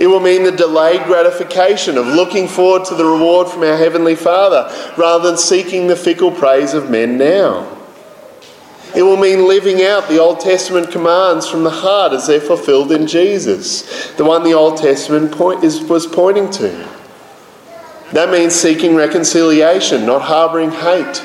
It 0.00 0.08
will 0.08 0.20
mean 0.20 0.42
the 0.42 0.52
delayed 0.52 1.04
gratification 1.04 1.96
of 1.96 2.06
looking 2.06 2.48
forward 2.48 2.84
to 2.86 2.96
the 2.96 3.04
reward 3.04 3.48
from 3.48 3.62
our 3.62 3.76
Heavenly 3.76 4.16
Father 4.16 4.70
rather 4.98 5.28
than 5.28 5.38
seeking 5.38 5.86
the 5.86 5.96
fickle 5.96 6.32
praise 6.32 6.74
of 6.74 6.90
men 6.90 7.16
now. 7.16 7.72
It 8.96 9.02
will 9.02 9.16
mean 9.16 9.46
living 9.46 9.82
out 9.82 10.08
the 10.08 10.18
Old 10.18 10.40
Testament 10.40 10.90
commands 10.90 11.48
from 11.48 11.64
the 11.64 11.70
heart 11.70 12.12
as 12.12 12.26
they're 12.26 12.40
fulfilled 12.40 12.90
in 12.92 13.06
Jesus, 13.06 14.10
the 14.12 14.24
one 14.24 14.42
the 14.42 14.54
Old 14.54 14.78
Testament 14.78 15.32
point 15.32 15.62
is, 15.62 15.80
was 15.82 16.06
pointing 16.06 16.50
to. 16.52 16.88
That 18.12 18.30
means 18.30 18.54
seeking 18.54 18.96
reconciliation, 18.96 20.04
not 20.04 20.22
harbouring 20.22 20.72
hate 20.72 21.24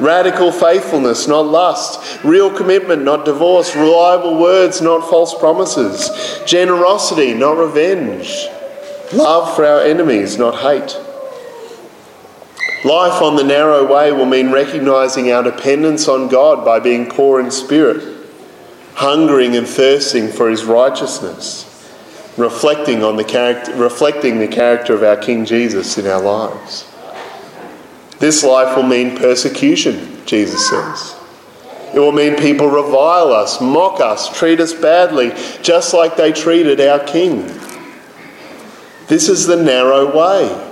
Radical 0.00 0.50
faithfulness, 0.50 1.28
not 1.28 1.46
lust. 1.46 2.24
Real 2.24 2.50
commitment, 2.54 3.02
not 3.02 3.24
divorce. 3.24 3.76
Reliable 3.76 4.40
words, 4.40 4.80
not 4.80 5.08
false 5.08 5.34
promises. 5.34 6.10
Generosity, 6.46 7.34
not 7.34 7.58
revenge. 7.58 8.46
Love 9.12 9.54
for 9.54 9.66
our 9.66 9.80
enemies, 9.80 10.38
not 10.38 10.54
hate. 10.56 10.98
Life 12.82 13.20
on 13.20 13.36
the 13.36 13.44
narrow 13.44 13.92
way 13.92 14.10
will 14.10 14.24
mean 14.24 14.52
recognizing 14.52 15.30
our 15.30 15.42
dependence 15.42 16.08
on 16.08 16.28
God 16.28 16.64
by 16.64 16.80
being 16.80 17.10
poor 17.10 17.38
in 17.38 17.50
spirit, 17.50 18.02
hungering 18.94 19.54
and 19.54 19.66
thirsting 19.66 20.28
for 20.28 20.48
his 20.48 20.64
righteousness, 20.64 21.66
reflecting 22.38 23.02
on 23.02 23.16
the 23.16 23.24
character, 23.24 23.74
reflecting 23.74 24.38
the 24.38 24.48
character 24.48 24.94
of 24.94 25.02
our 25.02 25.18
King 25.18 25.44
Jesus 25.44 25.98
in 25.98 26.06
our 26.06 26.22
lives. 26.22 26.89
This 28.20 28.44
life 28.44 28.76
will 28.76 28.84
mean 28.84 29.16
persecution, 29.16 30.24
Jesus 30.26 30.68
says. 30.68 31.16
It 31.94 31.98
will 31.98 32.12
mean 32.12 32.36
people 32.36 32.68
revile 32.68 33.32
us, 33.32 33.60
mock 33.60 34.00
us, 34.00 34.28
treat 34.38 34.60
us 34.60 34.72
badly, 34.72 35.32
just 35.62 35.92
like 35.92 36.16
they 36.16 36.30
treated 36.30 36.80
our 36.80 37.00
King. 37.00 37.46
This 39.08 39.28
is 39.28 39.46
the 39.46 39.60
narrow 39.60 40.16
way. 40.16 40.68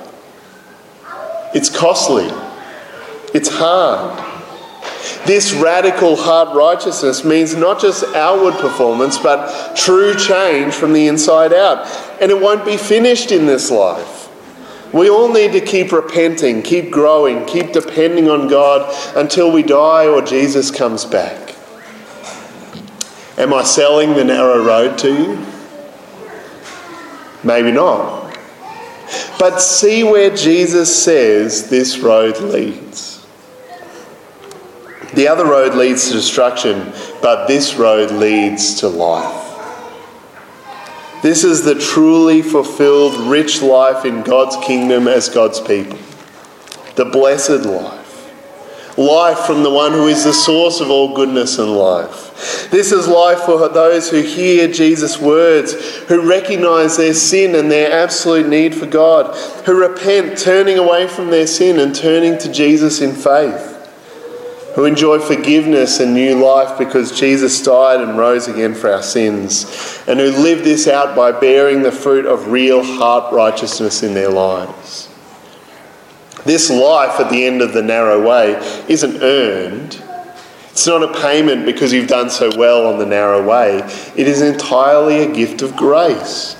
It's 1.54 1.70
costly. 1.74 2.28
It's 3.34 3.48
hard. 3.50 4.24
This 5.26 5.52
radical 5.52 6.16
hard 6.16 6.54
righteousness 6.54 7.24
means 7.24 7.56
not 7.56 7.80
just 7.80 8.04
outward 8.14 8.54
performance, 8.54 9.18
but 9.18 9.74
true 9.74 10.14
change 10.14 10.74
from 10.74 10.92
the 10.92 11.08
inside 11.08 11.52
out. 11.52 11.86
And 12.20 12.30
it 12.30 12.40
won't 12.40 12.64
be 12.64 12.76
finished 12.76 13.32
in 13.32 13.46
this 13.46 13.70
life. 13.70 14.17
We 14.92 15.10
all 15.10 15.30
need 15.30 15.52
to 15.52 15.60
keep 15.60 15.92
repenting, 15.92 16.62
keep 16.62 16.90
growing, 16.90 17.44
keep 17.44 17.72
depending 17.72 18.28
on 18.28 18.48
God 18.48 18.94
until 19.16 19.52
we 19.52 19.62
die 19.62 20.06
or 20.06 20.22
Jesus 20.22 20.70
comes 20.70 21.04
back. 21.04 21.54
Am 23.36 23.52
I 23.52 23.62
selling 23.64 24.14
the 24.14 24.24
narrow 24.24 24.64
road 24.64 24.98
to 24.98 25.12
you? 25.12 25.46
Maybe 27.44 27.70
not. 27.70 28.36
But 29.38 29.60
see 29.60 30.02
where 30.02 30.34
Jesus 30.34 31.04
says 31.04 31.70
this 31.70 31.98
road 31.98 32.40
leads. 32.40 33.26
The 35.14 35.28
other 35.28 35.44
road 35.44 35.74
leads 35.74 36.08
to 36.08 36.14
destruction, 36.14 36.92
but 37.22 37.46
this 37.46 37.76
road 37.76 38.10
leads 38.10 38.80
to 38.80 38.88
life. 38.88 39.47
This 41.22 41.42
is 41.42 41.64
the 41.64 41.74
truly 41.74 42.42
fulfilled, 42.42 43.14
rich 43.28 43.60
life 43.60 44.04
in 44.04 44.22
God's 44.22 44.56
kingdom 44.64 45.08
as 45.08 45.28
God's 45.28 45.60
people. 45.60 45.98
The 46.94 47.06
blessed 47.06 47.66
life. 47.66 48.04
Life 48.96 49.38
from 49.40 49.62
the 49.62 49.70
one 49.70 49.92
who 49.92 50.06
is 50.06 50.24
the 50.24 50.32
source 50.32 50.80
of 50.80 50.90
all 50.90 51.14
goodness 51.14 51.58
and 51.58 51.72
life. 51.72 52.68
This 52.70 52.92
is 52.92 53.08
life 53.08 53.40
for 53.40 53.68
those 53.68 54.10
who 54.10 54.22
hear 54.22 54.68
Jesus' 54.68 55.18
words, 55.18 55.74
who 56.06 56.28
recognize 56.28 56.96
their 56.96 57.14
sin 57.14 57.54
and 57.54 57.70
their 57.70 57.92
absolute 57.92 58.48
need 58.48 58.74
for 58.74 58.86
God, 58.86 59.36
who 59.64 59.80
repent, 59.80 60.38
turning 60.38 60.78
away 60.78 61.08
from 61.08 61.30
their 61.30 61.46
sin 61.46 61.80
and 61.80 61.94
turning 61.94 62.38
to 62.38 62.52
Jesus 62.52 63.00
in 63.00 63.12
faith 63.12 63.77
who 64.78 64.84
enjoy 64.84 65.18
forgiveness 65.18 65.98
and 65.98 66.14
new 66.14 66.36
life 66.36 66.78
because 66.78 67.18
Jesus 67.18 67.60
died 67.64 68.00
and 68.00 68.16
rose 68.16 68.46
again 68.46 68.76
for 68.76 68.92
our 68.92 69.02
sins, 69.02 70.00
and 70.06 70.20
who 70.20 70.30
live 70.30 70.62
this 70.62 70.86
out 70.86 71.16
by 71.16 71.32
bearing 71.32 71.82
the 71.82 71.90
fruit 71.90 72.24
of 72.24 72.46
real 72.52 72.84
heart 72.84 73.32
righteousness 73.32 74.04
in 74.04 74.14
their 74.14 74.28
lives. 74.30 75.08
This 76.44 76.70
life 76.70 77.18
at 77.18 77.28
the 77.28 77.44
end 77.44 77.60
of 77.60 77.72
the 77.72 77.82
narrow 77.82 78.24
way 78.24 78.54
isn't 78.88 79.20
earned. 79.20 80.00
It's 80.70 80.86
not 80.86 81.02
a 81.02 81.20
payment 81.22 81.66
because 81.66 81.92
you've 81.92 82.06
done 82.06 82.30
so 82.30 82.48
well 82.56 82.86
on 82.86 83.00
the 83.00 83.06
narrow 83.06 83.44
way. 83.44 83.78
It 84.14 84.28
is 84.28 84.42
entirely 84.42 85.24
a 85.24 85.34
gift 85.34 85.60
of 85.60 85.74
grace 85.74 86.54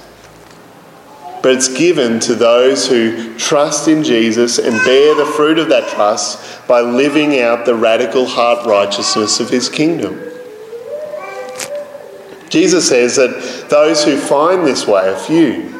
but 1.42 1.52
it's 1.52 1.68
given 1.68 2.20
to 2.20 2.34
those 2.34 2.88
who 2.88 3.36
trust 3.38 3.88
in 3.88 4.02
Jesus 4.02 4.58
and 4.58 4.72
bear 4.84 5.14
the 5.14 5.24
fruit 5.24 5.58
of 5.58 5.68
that 5.68 5.88
trust 5.88 6.66
by 6.66 6.80
living 6.80 7.38
out 7.40 7.64
the 7.64 7.74
radical 7.74 8.26
heart 8.26 8.66
righteousness 8.66 9.40
of 9.40 9.50
his 9.50 9.68
kingdom. 9.68 10.20
Jesus 12.48 12.88
says 12.88 13.16
that 13.16 13.66
those 13.68 14.04
who 14.04 14.16
find 14.16 14.66
this 14.66 14.86
way 14.86 15.08
are 15.08 15.18
few. 15.18 15.74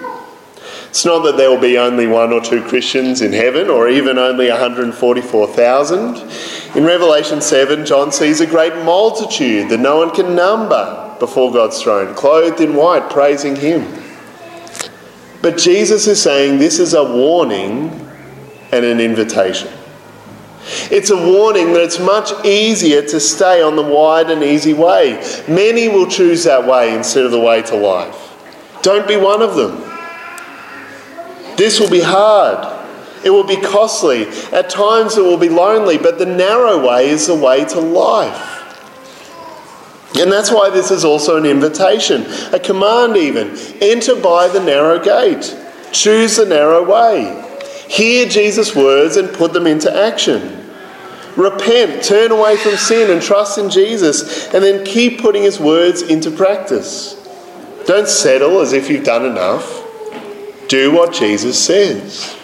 It's 0.89 1.05
not 1.05 1.23
that 1.25 1.37
there 1.37 1.51
will 1.51 1.61
be 1.61 1.79
only 1.79 2.07
one 2.07 2.33
or 2.33 2.41
two 2.41 2.63
Christians 2.63 3.21
in 3.21 3.33
heaven 3.33 3.69
or 3.69 3.89
even 3.89 4.19
only 4.19 4.49
144,000. 4.49 6.77
In 6.77 6.85
Revelation 6.85 7.41
7, 7.41 7.85
John 7.85 8.11
sees 8.11 8.41
a 8.41 8.47
great 8.47 8.75
multitude 8.85 9.69
that 9.69 9.81
no 9.81 9.99
one 9.99 10.15
can 10.15 10.35
number 10.35 11.17
before 11.19 11.53
God's 11.53 11.83
throne, 11.83 12.15
clothed 12.15 12.61
in 12.61 12.75
white, 12.75 13.11
praising 13.11 13.57
him. 13.57 14.08
But 15.41 15.57
Jesus 15.57 16.07
is 16.07 16.21
saying 16.21 16.59
this 16.59 16.79
is 16.79 16.95
a 16.95 17.05
warning 17.05 17.91
and 18.73 18.85
an 18.85 19.01
invitation. 19.01 19.71
It's 20.91 21.11
a 21.11 21.17
warning 21.17 21.73
that 21.73 21.83
it's 21.83 21.99
much 21.99 22.45
easier 22.45 23.03
to 23.03 23.21
stay 23.21 23.63
on 23.63 23.77
the 23.77 23.83
wide 23.83 24.31
and 24.31 24.43
easy 24.43 24.75
way. 24.75 25.15
Many 25.49 25.89
will 25.89 26.07
choose 26.07 26.45
that 26.45 26.67
way 26.67 26.95
instead 26.95 27.25
of 27.25 27.31
the 27.31 27.41
way 27.41 27.63
to 27.63 27.77
life. 27.77 28.35
Don't 28.83 29.09
be 29.09 29.17
one 29.17 29.41
of 29.41 29.55
them. 29.55 29.77
This 31.57 31.81
will 31.81 31.91
be 31.91 32.01
hard. 32.01 32.77
It 33.25 33.31
will 33.31 33.45
be 33.45 33.57
costly. 33.57 34.27
At 34.53 34.71
times 34.71 35.17
it 35.17 35.23
will 35.23 35.39
be 35.39 35.49
lonely, 35.49 35.99
but 35.99 36.19
the 36.19 36.27
narrow 36.27 36.87
way 36.87 37.09
is 37.09 37.27
the 37.27 37.35
way 37.35 37.65
to 37.67 37.81
life. 37.81 38.58
And 40.17 40.33
that's 40.33 40.51
why 40.51 40.71
this 40.71 40.91
is 40.91 41.05
also 41.05 41.37
an 41.37 41.45
invitation, 41.45 42.25
a 42.53 42.59
command 42.59 43.17
even. 43.17 43.57
Enter 43.81 44.17
by 44.17 44.49
the 44.49 44.61
narrow 44.61 44.99
gate. 45.03 45.57
Choose 45.93 46.37
the 46.37 46.47
narrow 46.47 46.83
way. 46.83 47.45
Hear 47.89 48.27
Jesus' 48.29 48.75
words 48.75 49.17
and 49.17 49.33
put 49.33 49.53
them 49.53 49.67
into 49.67 49.95
action. 49.95 50.67
Repent, 51.37 52.03
turn 52.03 52.33
away 52.33 52.57
from 52.57 52.77
sin 52.77 53.11
and 53.11 53.23
trust 53.23 53.59
in 53.59 53.71
Jesus, 53.71 54.53
and 54.53 54.65
then 54.65 54.85
keep 54.85 55.21
putting 55.21 55.43
his 55.43 55.61
words 55.61 56.03
into 56.03 56.31
practice. 56.31 57.15
Don't 57.87 58.09
settle 58.09 58.61
as 58.61 58.73
if 58.73 58.91
you've 58.91 59.05
done 59.05 59.25
enough. 59.25 59.85
Do 60.69 60.93
what 60.93 61.15
Jesus 61.15 61.65
says. 61.65 62.37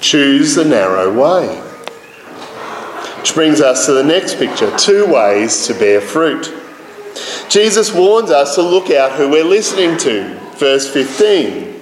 Choose 0.00 0.54
the 0.54 0.64
narrow 0.64 1.12
way. 1.12 1.48
Which 3.18 3.34
brings 3.34 3.60
us 3.60 3.86
to 3.86 3.92
the 3.92 4.04
next 4.04 4.36
picture 4.36 4.76
two 4.76 5.06
ways 5.06 5.66
to 5.68 5.74
bear 5.74 6.00
fruit. 6.00 6.52
Jesus 7.48 7.94
warns 7.94 8.30
us 8.30 8.54
to 8.54 8.62
look 8.62 8.90
out 8.90 9.12
who 9.12 9.28
we're 9.28 9.44
listening 9.44 9.98
to. 9.98 10.38
Verse 10.56 10.90
15 10.92 11.80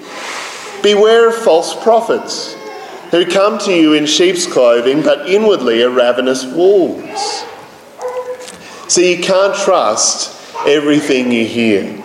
Beware 0.82 1.28
of 1.28 1.34
false 1.34 1.80
prophets 1.82 2.56
who 3.10 3.26
come 3.26 3.58
to 3.58 3.72
you 3.72 3.92
in 3.92 4.06
sheep's 4.06 4.46
clothing, 4.46 5.02
but 5.02 5.28
inwardly 5.28 5.82
are 5.82 5.90
ravenous 5.90 6.44
wolves. 6.44 7.44
So 8.88 9.00
you 9.00 9.22
can't 9.22 9.54
trust 9.54 10.36
everything 10.66 11.30
you 11.32 11.44
hear. 11.44 11.96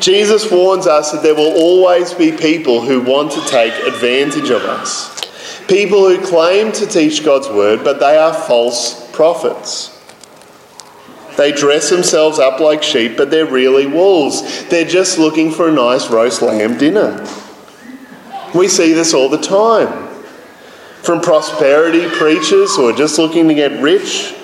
Jesus 0.00 0.50
warns 0.50 0.86
us 0.86 1.12
that 1.12 1.22
there 1.22 1.34
will 1.34 1.56
always 1.56 2.14
be 2.14 2.32
people 2.32 2.80
who 2.80 3.00
want 3.00 3.32
to 3.32 3.40
take 3.46 3.74
advantage 3.86 4.50
of 4.50 4.62
us. 4.62 5.14
People 5.66 6.08
who 6.08 6.24
claim 6.24 6.72
to 6.72 6.86
teach 6.86 7.24
God's 7.24 7.48
word, 7.48 7.84
but 7.84 8.00
they 8.00 8.16
are 8.16 8.32
false 8.32 9.10
prophets. 9.12 9.97
They 11.38 11.52
dress 11.52 11.88
themselves 11.88 12.40
up 12.40 12.58
like 12.58 12.82
sheep, 12.82 13.16
but 13.16 13.30
they're 13.30 13.46
really 13.46 13.86
wolves. 13.86 14.68
They're 14.70 14.84
just 14.84 15.18
looking 15.18 15.52
for 15.52 15.68
a 15.68 15.72
nice 15.72 16.10
roast 16.10 16.42
lamb 16.42 16.78
dinner. 16.78 17.24
We 18.56 18.66
see 18.66 18.92
this 18.92 19.14
all 19.14 19.28
the 19.28 19.38
time. 19.38 20.08
From 21.04 21.20
prosperity 21.20 22.08
preachers 22.08 22.74
who 22.74 22.88
are 22.88 22.92
just 22.92 23.20
looking 23.20 23.46
to 23.46 23.54
get 23.54 23.80
rich, 23.80 24.34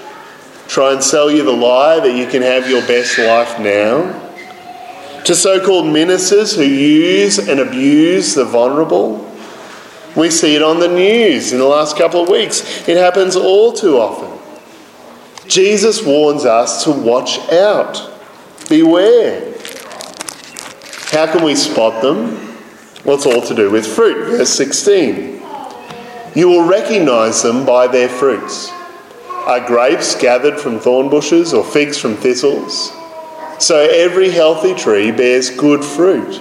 try 0.69 0.93
and 0.93 1.03
sell 1.03 1.33
you 1.33 1.43
the 1.43 1.51
lie 1.51 1.99
that 1.99 2.15
you 2.15 2.29
can 2.29 2.43
have 2.43 2.71
your 2.71 2.87
best 2.87 3.19
life 3.19 3.59
now, 3.59 4.21
to 5.25 5.35
so 5.35 5.59
called 5.67 5.93
ministers 5.93 6.55
who 6.55 6.63
use 6.63 7.41
and 7.41 7.59
abuse 7.59 8.37
the 8.37 8.45
vulnerable. 8.45 9.29
We 10.15 10.31
see 10.31 10.55
it 10.55 10.63
on 10.63 10.79
the 10.79 10.87
news 10.87 11.53
in 11.53 11.59
the 11.59 11.67
last 11.67 11.97
couple 11.97 12.23
of 12.23 12.29
weeks. 12.29 12.87
It 12.87 12.99
happens 12.99 13.35
all 13.35 13.73
too 13.73 13.99
often. 13.99 14.34
Jesus 15.49 16.05
warns 16.05 16.45
us 16.45 16.85
to 16.85 16.91
watch 16.91 17.39
out, 17.51 18.11
beware. 18.69 19.55
How 21.11 21.31
can 21.31 21.45
we 21.45 21.55
spot 21.55 22.03
them? 22.03 22.57
Well, 23.05 23.17
it's 23.17 23.27
all 23.27 23.43
to 23.43 23.55
do 23.55 23.71
with 23.71 23.87
fruit. 23.87 24.31
Verse 24.31 24.51
16. 24.51 25.43
You 26.35 26.49
will 26.49 26.67
recognize 26.67 27.43
them 27.43 27.65
by 27.65 27.87
their 27.87 28.09
fruits. 28.09 28.71
Are 29.47 29.65
grapes 29.65 30.15
gathered 30.17 30.59
from 30.59 30.81
thorn 30.81 31.11
bushes 31.11 31.53
or 31.53 31.63
figs 31.63 31.99
from 31.99 32.17
thistles? 32.17 32.93
So 33.59 33.77
every 33.79 34.31
healthy 34.31 34.75
tree 34.75 35.11
bears 35.13 35.51
good 35.51 35.85
fruit, 35.85 36.41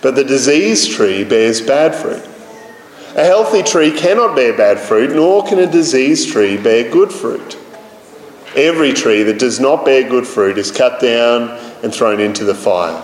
but 0.00 0.16
the 0.16 0.24
diseased 0.24 0.90
tree 0.90 1.24
bears 1.24 1.60
bad 1.60 1.94
fruit. 1.94 2.26
A 3.14 3.24
healthy 3.24 3.62
tree 3.62 3.92
cannot 3.92 4.34
bear 4.34 4.56
bad 4.56 4.80
fruit, 4.80 5.14
nor 5.14 5.46
can 5.46 5.58
a 5.58 5.70
diseased 5.70 6.30
tree 6.30 6.56
bear 6.56 6.90
good 6.90 7.12
fruit. 7.12 7.58
Every 8.54 8.92
tree 8.92 9.22
that 9.22 9.38
does 9.38 9.60
not 9.60 9.84
bear 9.84 10.08
good 10.08 10.26
fruit 10.26 10.58
is 10.58 10.70
cut 10.70 11.00
down 11.00 11.50
and 11.82 11.92
thrown 11.92 12.20
into 12.20 12.44
the 12.44 12.54
fire. 12.54 13.02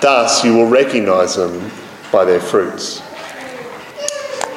Thus 0.00 0.42
you 0.44 0.54
will 0.54 0.66
recognize 0.66 1.36
them 1.36 1.70
by 2.10 2.24
their 2.24 2.40
fruits. 2.40 3.00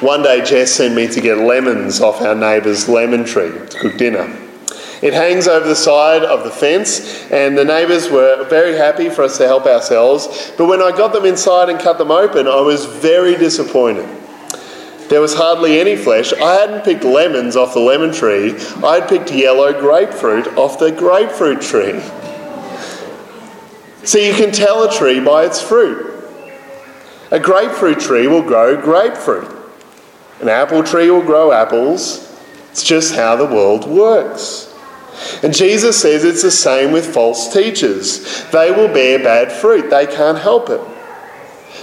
One 0.00 0.22
day, 0.22 0.44
Jess 0.44 0.72
sent 0.72 0.94
me 0.94 1.08
to 1.08 1.20
get 1.20 1.38
lemons 1.38 2.00
off 2.00 2.22
our 2.22 2.34
neighbour's 2.34 2.88
lemon 2.88 3.24
tree 3.24 3.50
to 3.50 3.78
cook 3.78 3.98
dinner. 3.98 4.32
It 5.02 5.12
hangs 5.12 5.46
over 5.46 5.68
the 5.68 5.76
side 5.76 6.22
of 6.22 6.44
the 6.44 6.50
fence, 6.50 7.30
and 7.30 7.56
the 7.56 7.64
neighbours 7.64 8.10
were 8.10 8.44
very 8.48 8.76
happy 8.76 9.10
for 9.10 9.22
us 9.22 9.38
to 9.38 9.46
help 9.46 9.66
ourselves. 9.66 10.52
But 10.56 10.66
when 10.66 10.80
I 10.80 10.90
got 10.90 11.12
them 11.12 11.24
inside 11.24 11.68
and 11.68 11.78
cut 11.78 11.98
them 11.98 12.10
open, 12.10 12.46
I 12.46 12.60
was 12.60 12.84
very 12.84 13.36
disappointed. 13.36 14.08
There 15.08 15.20
was 15.20 15.34
hardly 15.34 15.80
any 15.80 15.96
flesh. 15.96 16.32
I 16.34 16.54
hadn't 16.54 16.84
picked 16.84 17.04
lemons 17.04 17.56
off 17.56 17.72
the 17.72 17.80
lemon 17.80 18.12
tree, 18.12 18.54
I 18.84 19.00
had 19.00 19.08
picked 19.08 19.32
yellow 19.32 19.78
grapefruit 19.78 20.46
off 20.58 20.78
the 20.78 20.92
grapefruit 20.92 21.62
tree. 21.62 22.00
So 24.04 24.18
you 24.18 24.34
can 24.34 24.52
tell 24.52 24.84
a 24.84 24.92
tree 24.92 25.20
by 25.20 25.44
its 25.44 25.60
fruit. 25.60 26.14
A 27.30 27.38
grapefruit 27.38 28.00
tree 28.00 28.26
will 28.26 28.42
grow 28.42 28.80
grapefruit, 28.80 29.54
an 30.40 30.48
apple 30.48 30.82
tree 30.82 31.10
will 31.10 31.22
grow 31.22 31.52
apples. 31.52 32.24
It's 32.70 32.82
just 32.82 33.14
how 33.14 33.34
the 33.34 33.44
world 33.44 33.88
works. 33.88 34.72
And 35.42 35.54
Jesus 35.54 36.00
says 36.00 36.24
it's 36.24 36.42
the 36.42 36.50
same 36.50 36.92
with 36.92 37.12
false 37.12 37.52
teachers. 37.52 38.44
They 38.50 38.70
will 38.70 38.88
bear 38.88 39.18
bad 39.18 39.50
fruit, 39.50 39.90
they 39.90 40.06
can't 40.06 40.38
help 40.38 40.70
it. 40.70 40.80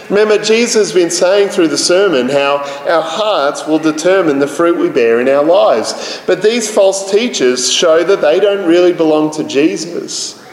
Remember, 0.09 0.37
Jesus 0.37 0.75
has 0.75 0.93
been 0.93 1.09
saying 1.09 1.49
through 1.49 1.69
the 1.69 1.77
sermon 1.77 2.29
how 2.29 2.57
our 2.87 3.01
hearts 3.01 3.65
will 3.65 3.79
determine 3.79 4.39
the 4.39 4.47
fruit 4.47 4.77
we 4.77 4.89
bear 4.89 5.19
in 5.19 5.27
our 5.27 5.43
lives. 5.43 6.21
But 6.27 6.41
these 6.41 6.69
false 6.69 7.11
teachers 7.11 7.71
show 7.71 8.03
that 8.03 8.21
they 8.21 8.39
don't 8.39 8.67
really 8.67 8.93
belong 8.93 9.31
to 9.33 9.43
Jesus 9.43 10.43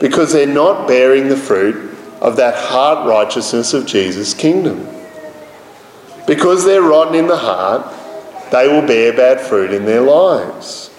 because 0.00 0.32
they're 0.32 0.46
not 0.46 0.88
bearing 0.88 1.28
the 1.28 1.36
fruit 1.36 1.94
of 2.20 2.36
that 2.36 2.54
heart 2.54 3.06
righteousness 3.06 3.74
of 3.74 3.86
Jesus' 3.86 4.34
kingdom. 4.34 4.88
Because 6.26 6.64
they're 6.64 6.82
rotten 6.82 7.14
in 7.14 7.26
the 7.26 7.36
heart, 7.36 7.86
they 8.50 8.68
will 8.68 8.86
bear 8.86 9.12
bad 9.12 9.40
fruit 9.40 9.72
in 9.72 9.84
their 9.84 10.02
lives 10.02 10.91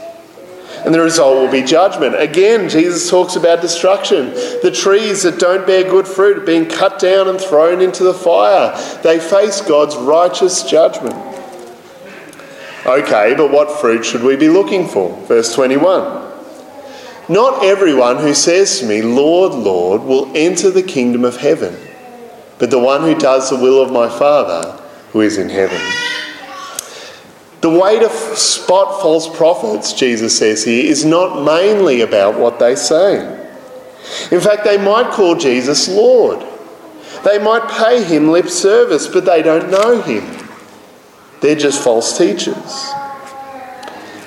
and 0.85 0.93
the 0.93 1.01
result 1.01 1.37
will 1.37 1.51
be 1.51 1.63
judgment. 1.63 2.19
Again, 2.19 2.67
Jesus 2.69 3.09
talks 3.09 3.35
about 3.35 3.61
destruction. 3.61 4.31
The 4.61 4.71
trees 4.73 5.23
that 5.23 5.39
don't 5.39 5.65
bear 5.65 5.83
good 5.83 6.07
fruit 6.07 6.37
are 6.37 6.45
being 6.45 6.67
cut 6.67 6.99
down 6.99 7.27
and 7.27 7.39
thrown 7.39 7.81
into 7.81 8.03
the 8.03 8.13
fire. 8.13 8.77
They 9.01 9.19
face 9.19 9.61
God's 9.61 9.95
righteous 9.95 10.63
judgment. 10.63 11.15
Okay, 12.85 13.33
but 13.35 13.49
what 13.49 13.79
fruit 13.79 14.03
should 14.03 14.23
we 14.23 14.35
be 14.35 14.49
looking 14.49 14.87
for? 14.87 15.15
Verse 15.27 15.53
21. 15.55 16.31
Not 17.29 17.63
everyone 17.63 18.17
who 18.17 18.33
says 18.33 18.79
to 18.79 18.85
me, 18.85 19.01
Lord, 19.01 19.53
Lord, 19.53 20.01
will 20.01 20.29
enter 20.35 20.69
the 20.69 20.83
kingdom 20.83 21.23
of 21.23 21.37
heaven, 21.37 21.77
but 22.59 22.69
the 22.69 22.79
one 22.79 23.03
who 23.03 23.17
does 23.17 23.49
the 23.49 23.55
will 23.55 23.81
of 23.81 23.91
my 23.91 24.09
Father 24.09 24.77
who 25.13 25.21
is 25.21 25.37
in 25.37 25.47
heaven. 25.47 26.02
The 27.63 27.69
way 27.69 27.97
to 27.97 28.09
spot 28.09 29.01
false 29.01 29.33
prophets, 29.33 29.93
Jesus 29.93 30.37
says 30.37 30.65
here, 30.65 30.85
is 30.85 31.05
not 31.05 31.45
mainly 31.45 32.01
about 32.01 32.37
what 32.37 32.59
they 32.59 32.75
say. 32.75 33.21
In 34.31 34.41
fact, 34.41 34.65
they 34.65 34.77
might 34.77 35.13
call 35.13 35.35
Jesus 35.35 35.87
Lord. 35.87 36.45
They 37.23 37.39
might 37.39 37.71
pay 37.71 38.03
him 38.03 38.27
lip 38.27 38.49
service, 38.49 39.07
but 39.07 39.23
they 39.23 39.41
don't 39.41 39.71
know 39.71 40.01
him. 40.01 40.45
They're 41.39 41.55
just 41.55 41.81
false 41.81 42.17
teachers. 42.17 42.91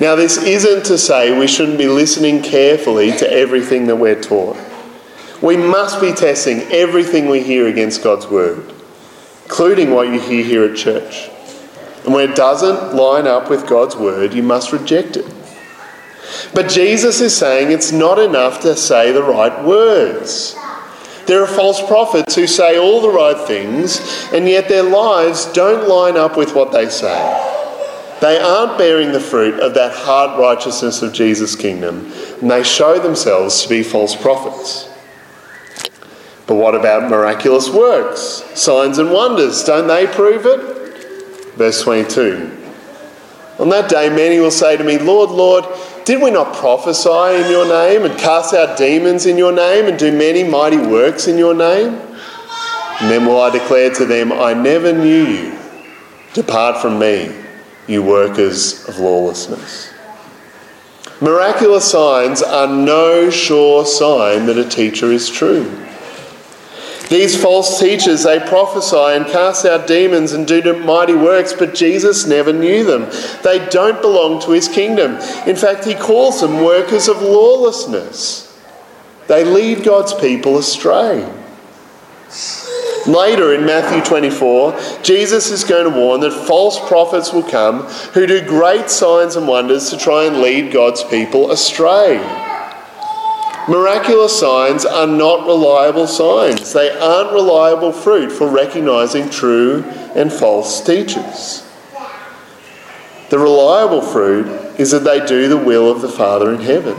Now, 0.01 0.15
this 0.15 0.39
isn't 0.39 0.87
to 0.87 0.97
say 0.97 1.39
we 1.39 1.47
shouldn't 1.47 1.77
be 1.77 1.89
listening 1.89 2.41
carefully 2.41 3.13
to 3.19 3.31
everything 3.31 3.87
that 3.89 3.97
we're 3.97 4.19
taught. 4.19 4.57
We 5.43 5.59
must 5.59 6.01
be 6.01 6.15
testing 6.15 6.61
everything 6.73 7.29
we 7.29 7.43
hear 7.43 7.67
against 7.67 8.03
God's 8.03 8.29
word, 8.29 8.73
including 9.45 9.91
what 9.91 10.09
you 10.09 10.21
hear 10.21 10.43
here 10.43 10.65
at 10.65 10.79
church. 10.79 11.29
And 12.07 12.15
when 12.15 12.31
it 12.31 12.37
doesn't 12.37 12.95
line 12.95 13.27
up 13.27 13.51
with 13.51 13.67
God's 13.67 13.97
word, 13.97 14.33
you 14.33 14.43
must 14.43 14.73
reject 14.73 15.17
it. 15.17 15.27
But 16.55 16.71
Jesus 16.71 17.21
is 17.21 17.37
saying 17.37 17.73
it's 17.73 17.93
not 17.93 18.19
enough 18.19 18.61
to 18.61 18.77
say 18.77 19.13
the 19.13 19.23
right 19.23 19.65
words. 19.65 20.57
There 21.27 21.43
are 21.43 21.49
false 21.49 21.85
prophets 21.85 22.37
who 22.37 22.47
say 22.47 22.79
all 22.79 23.01
the 23.01 23.11
right 23.11 23.37
things, 23.49 24.01
and 24.33 24.49
yet 24.49 24.69
their 24.69 24.85
lives 24.85 25.53
don't 25.53 25.89
line 25.89 26.17
up 26.17 26.37
with 26.37 26.55
what 26.55 26.71
they 26.71 26.89
say. 26.89 27.53
They 28.21 28.39
aren't 28.39 28.79
bearing 28.79 29.11
the 29.11 29.21
fruit 29.21 29.59
of 29.61 29.75
that 29.75 29.93
hard 29.93 30.39
righteousness 30.39 31.03
of 31.03 31.13
Jesus' 31.13 31.57
kingdom, 31.57 32.13
and 32.41 32.49
they 32.49 32.63
show 32.63 33.01
themselves 33.01 33.65
to 33.65 33.69
be 33.69 33.83
false 33.83 34.15
prophets. 34.15 34.89
But 36.47 36.55
what 36.55 36.77
about 36.77 37.11
miraculous 37.11 37.69
works? 37.69 38.45
Signs 38.55 38.99
and 38.99 39.11
wonders, 39.11 39.65
don't 39.65 39.89
they 39.89 40.07
prove 40.07 40.47
it? 40.47 40.86
Verse 41.57 41.83
22 41.83 42.51
On 43.59 43.69
that 43.71 43.89
day, 43.91 44.09
many 44.09 44.39
will 44.39 44.51
say 44.51 44.77
to 44.77 44.85
me, 44.85 44.99
Lord, 44.99 45.31
Lord, 45.31 45.65
did 46.05 46.23
we 46.23 46.31
not 46.31 46.55
prophesy 46.55 47.43
in 47.43 47.51
your 47.51 47.67
name 47.67 48.05
and 48.05 48.19
cast 48.19 48.55
out 48.55 48.79
demons 48.79 49.27
in 49.27 49.37
your 49.37 49.53
name 49.53 49.87
and 49.87 49.99
do 49.99 50.13
many 50.13 50.45
mighty 50.45 50.77
works 50.77 51.27
in 51.27 51.37
your 51.39 51.55
name? 51.55 51.95
And 53.01 53.11
then 53.11 53.27
will 53.27 53.41
I 53.41 53.51
declare 53.51 53.93
to 53.95 54.07
them, 54.07 54.33
I 54.33 54.55
never 54.55 54.93
knew 54.93 55.25
you. 55.27 55.59
Depart 56.33 56.81
from 56.81 56.99
me, 56.99 57.35
you 57.87 58.03
workers 58.03 58.89
of 58.89 58.99
lawlessness. 58.99 59.93
Miraculous 61.21 61.91
signs 61.91 62.43
are 62.43 62.67
no 62.67 63.31
sure 63.31 63.87
sign 63.87 64.45
that 64.47 64.59
a 64.59 64.69
teacher 64.69 65.11
is 65.11 65.31
true. 65.31 65.86
These 67.09 67.41
false 67.41 67.79
teachers, 67.79 68.25
they 68.25 68.41
prophesy 68.41 68.97
and 68.97 69.27
cast 69.27 69.65
out 69.65 69.87
demons 69.87 70.33
and 70.33 70.47
do 70.47 70.61
mighty 70.85 71.15
works, 71.15 71.53
but 71.53 71.75
Jesus 71.75 72.27
never 72.27 72.53
knew 72.53 72.85
them. 72.85 73.09
They 73.45 73.65
don't 73.69 74.03
belong 74.03 74.41
to 74.43 74.51
his 74.51 74.67
kingdom. 74.67 75.13
In 75.47 75.55
fact, 75.55 75.85
he 75.85 75.95
calls 75.95 76.41
them 76.41 76.65
workers 76.65 77.07
of 77.09 77.23
lawlessness. 77.23 78.43
They 79.29 79.45
lead 79.45 79.85
God's 79.85 80.15
people 80.15 80.59
astray. 80.59 81.33
Later 83.07 83.55
in 83.55 83.65
Matthew 83.65 84.03
24, 84.03 85.03
Jesus 85.05 85.53
is 85.53 85.63
going 85.63 85.93
to 85.93 85.97
warn 85.97 86.21
that 86.23 86.33
false 86.33 86.81
prophets 86.89 87.33
will 87.33 87.45
come 87.45 87.83
who 88.15 88.27
do 88.27 88.45
great 88.45 88.91
signs 88.91 89.37
and 89.37 89.47
wonders 89.47 89.91
to 89.91 89.97
try 89.97 90.25
and 90.25 90.39
lead 90.39 90.73
God's 90.73 91.05
people 91.05 91.53
astray. 91.53 92.46
Miraculous 93.69 94.39
signs 94.39 94.85
are 94.85 95.09
not 95.09 95.47
reliable 95.47 96.07
signs. 96.07 96.73
They 96.73 96.91
aren't 96.91 97.33
reliable 97.33 97.93
fruit 97.93 98.31
for 98.31 98.49
recognizing 98.49 99.29
true 99.29 99.83
and 100.15 100.33
false 100.33 100.81
teachers. 100.81 101.69
The 103.29 103.39
reliable 103.41 104.03
fruit 104.03 104.47
is 104.79 104.93
that 104.93 105.01
they 105.01 105.25
do 105.27 105.49
the 105.49 105.57
will 105.57 105.91
of 105.91 106.01
the 106.01 106.09
Father 106.09 106.55
in 106.55 106.61
heaven. 106.61 106.97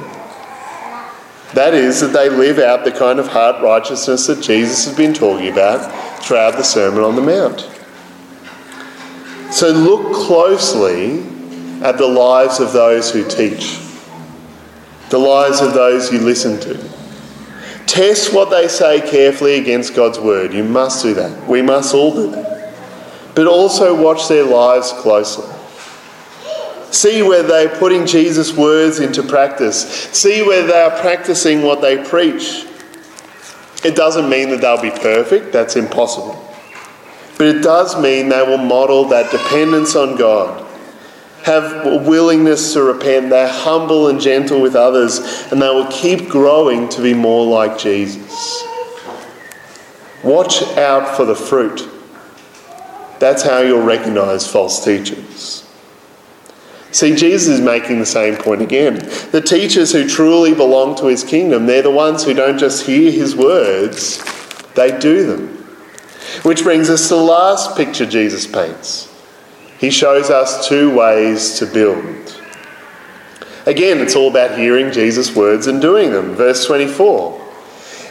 That 1.53 1.73
is, 1.73 2.01
that 2.01 2.11
they 2.11 2.27
live 2.27 2.59
out 2.59 2.83
the 2.83 2.91
kind 2.91 3.19
of 3.19 3.27
heart 3.27 3.63
righteousness 3.63 4.27
that 4.27 4.41
Jesus 4.41 4.83
has 4.85 4.97
been 4.97 5.13
talking 5.13 5.47
about 5.47 6.21
throughout 6.21 6.57
the 6.57 6.63
Sermon 6.63 7.01
on 7.01 7.15
the 7.15 7.21
Mount. 7.21 7.61
So 9.53 9.69
look 9.69 10.13
closely 10.13 11.21
at 11.81 11.97
the 11.97 12.07
lives 12.07 12.59
of 12.59 12.73
those 12.73 13.09
who 13.09 13.25
teach 13.25 13.86
the 15.09 15.17
lives 15.17 15.61
of 15.61 15.73
those 15.73 16.11
you 16.11 16.19
listen 16.19 16.59
to. 16.61 16.77
Test 17.85 18.33
what 18.33 18.49
they 18.49 18.67
say 18.67 18.99
carefully 19.01 19.55
against 19.55 19.95
God's 19.95 20.19
word. 20.19 20.53
You 20.53 20.63
must 20.63 21.03
do 21.03 21.13
that. 21.13 21.47
We 21.47 21.61
must 21.61 21.95
all 21.95 22.13
do 22.13 22.31
that. 22.31 22.73
But 23.33 23.47
also 23.47 23.99
watch 23.99 24.27
their 24.27 24.43
lives 24.43 24.91
closely. 24.93 25.53
See 26.91 27.21
whether 27.21 27.47
they're 27.47 27.79
putting 27.79 28.05
Jesus' 28.05 28.55
words 28.55 28.99
into 28.99 29.23
practice. 29.23 29.87
See 30.11 30.41
whether 30.41 30.67
they 30.67 30.81
are 30.81 30.99
practicing 30.99 31.61
what 31.61 31.81
they 31.81 32.03
preach. 32.03 32.65
It 33.85 33.95
doesn't 33.95 34.29
mean 34.29 34.49
that 34.49 34.61
they'll 34.61 34.81
be 34.81 34.91
perfect, 34.91 35.53
that's 35.53 35.75
impossible. 35.75 36.43
But 37.37 37.47
it 37.47 37.61
does 37.61 38.01
mean 38.01 38.29
they 38.29 38.41
will 38.41 38.57
model 38.57 39.05
that 39.05 39.31
dependence 39.31 39.95
on 39.95 40.17
God 40.17 40.66
have 41.47 41.85
a 41.85 41.97
willingness 41.97 42.73
to 42.73 42.83
repent. 42.83 43.29
They're 43.29 43.47
humble 43.47 44.09
and 44.09 44.19
gentle 44.19 44.61
with 44.61 44.75
others, 44.75 45.19
and 45.49 45.61
they 45.61 45.69
will 45.69 45.87
keep 45.87 46.27
growing 46.27 46.89
to 46.89 47.01
be 47.01 47.13
more 47.13 47.45
like 47.47 47.79
Jesus. 47.79 48.65
Watch 50.23 50.61
out 50.77 51.15
for 51.15 51.23
the 51.23 51.35
fruit. 51.35 51.87
That's 53.19 53.43
how 53.43 53.61
you'll 53.61 53.81
recognize 53.81 54.45
false 54.45 54.83
teachers. 54.83 55.63
See, 56.91 57.15
Jesus 57.15 57.59
is 57.59 57.61
making 57.61 57.99
the 57.99 58.05
same 58.05 58.35
point 58.35 58.61
again. 58.61 58.95
The 59.31 59.41
teachers 59.41 59.93
who 59.93 60.07
truly 60.07 60.53
belong 60.53 60.95
to 60.97 61.05
his 61.05 61.23
kingdom, 61.23 61.65
they're 61.65 61.81
the 61.81 61.91
ones 61.91 62.25
who 62.25 62.33
don't 62.33 62.57
just 62.57 62.85
hear 62.85 63.09
his 63.09 63.37
words, 63.37 64.21
they 64.73 64.97
do 64.99 65.25
them. 65.25 65.47
Which 66.43 66.63
brings 66.63 66.89
us 66.89 67.07
to 67.07 67.15
the 67.15 67.21
last 67.21 67.77
picture 67.77 68.05
Jesus 68.05 68.45
paints 68.45 69.13
he 69.79 69.89
shows 69.89 70.29
us 70.29 70.67
two 70.67 70.95
ways 70.95 71.59
to 71.59 71.65
build. 71.65 72.41
Again, 73.65 73.99
it's 73.99 74.15
all 74.15 74.29
about 74.29 74.57
hearing 74.57 74.91
Jesus' 74.91 75.35
words 75.35 75.67
and 75.67 75.81
doing 75.81 76.11
them. 76.11 76.35
Verse 76.35 76.65
24 76.65 77.45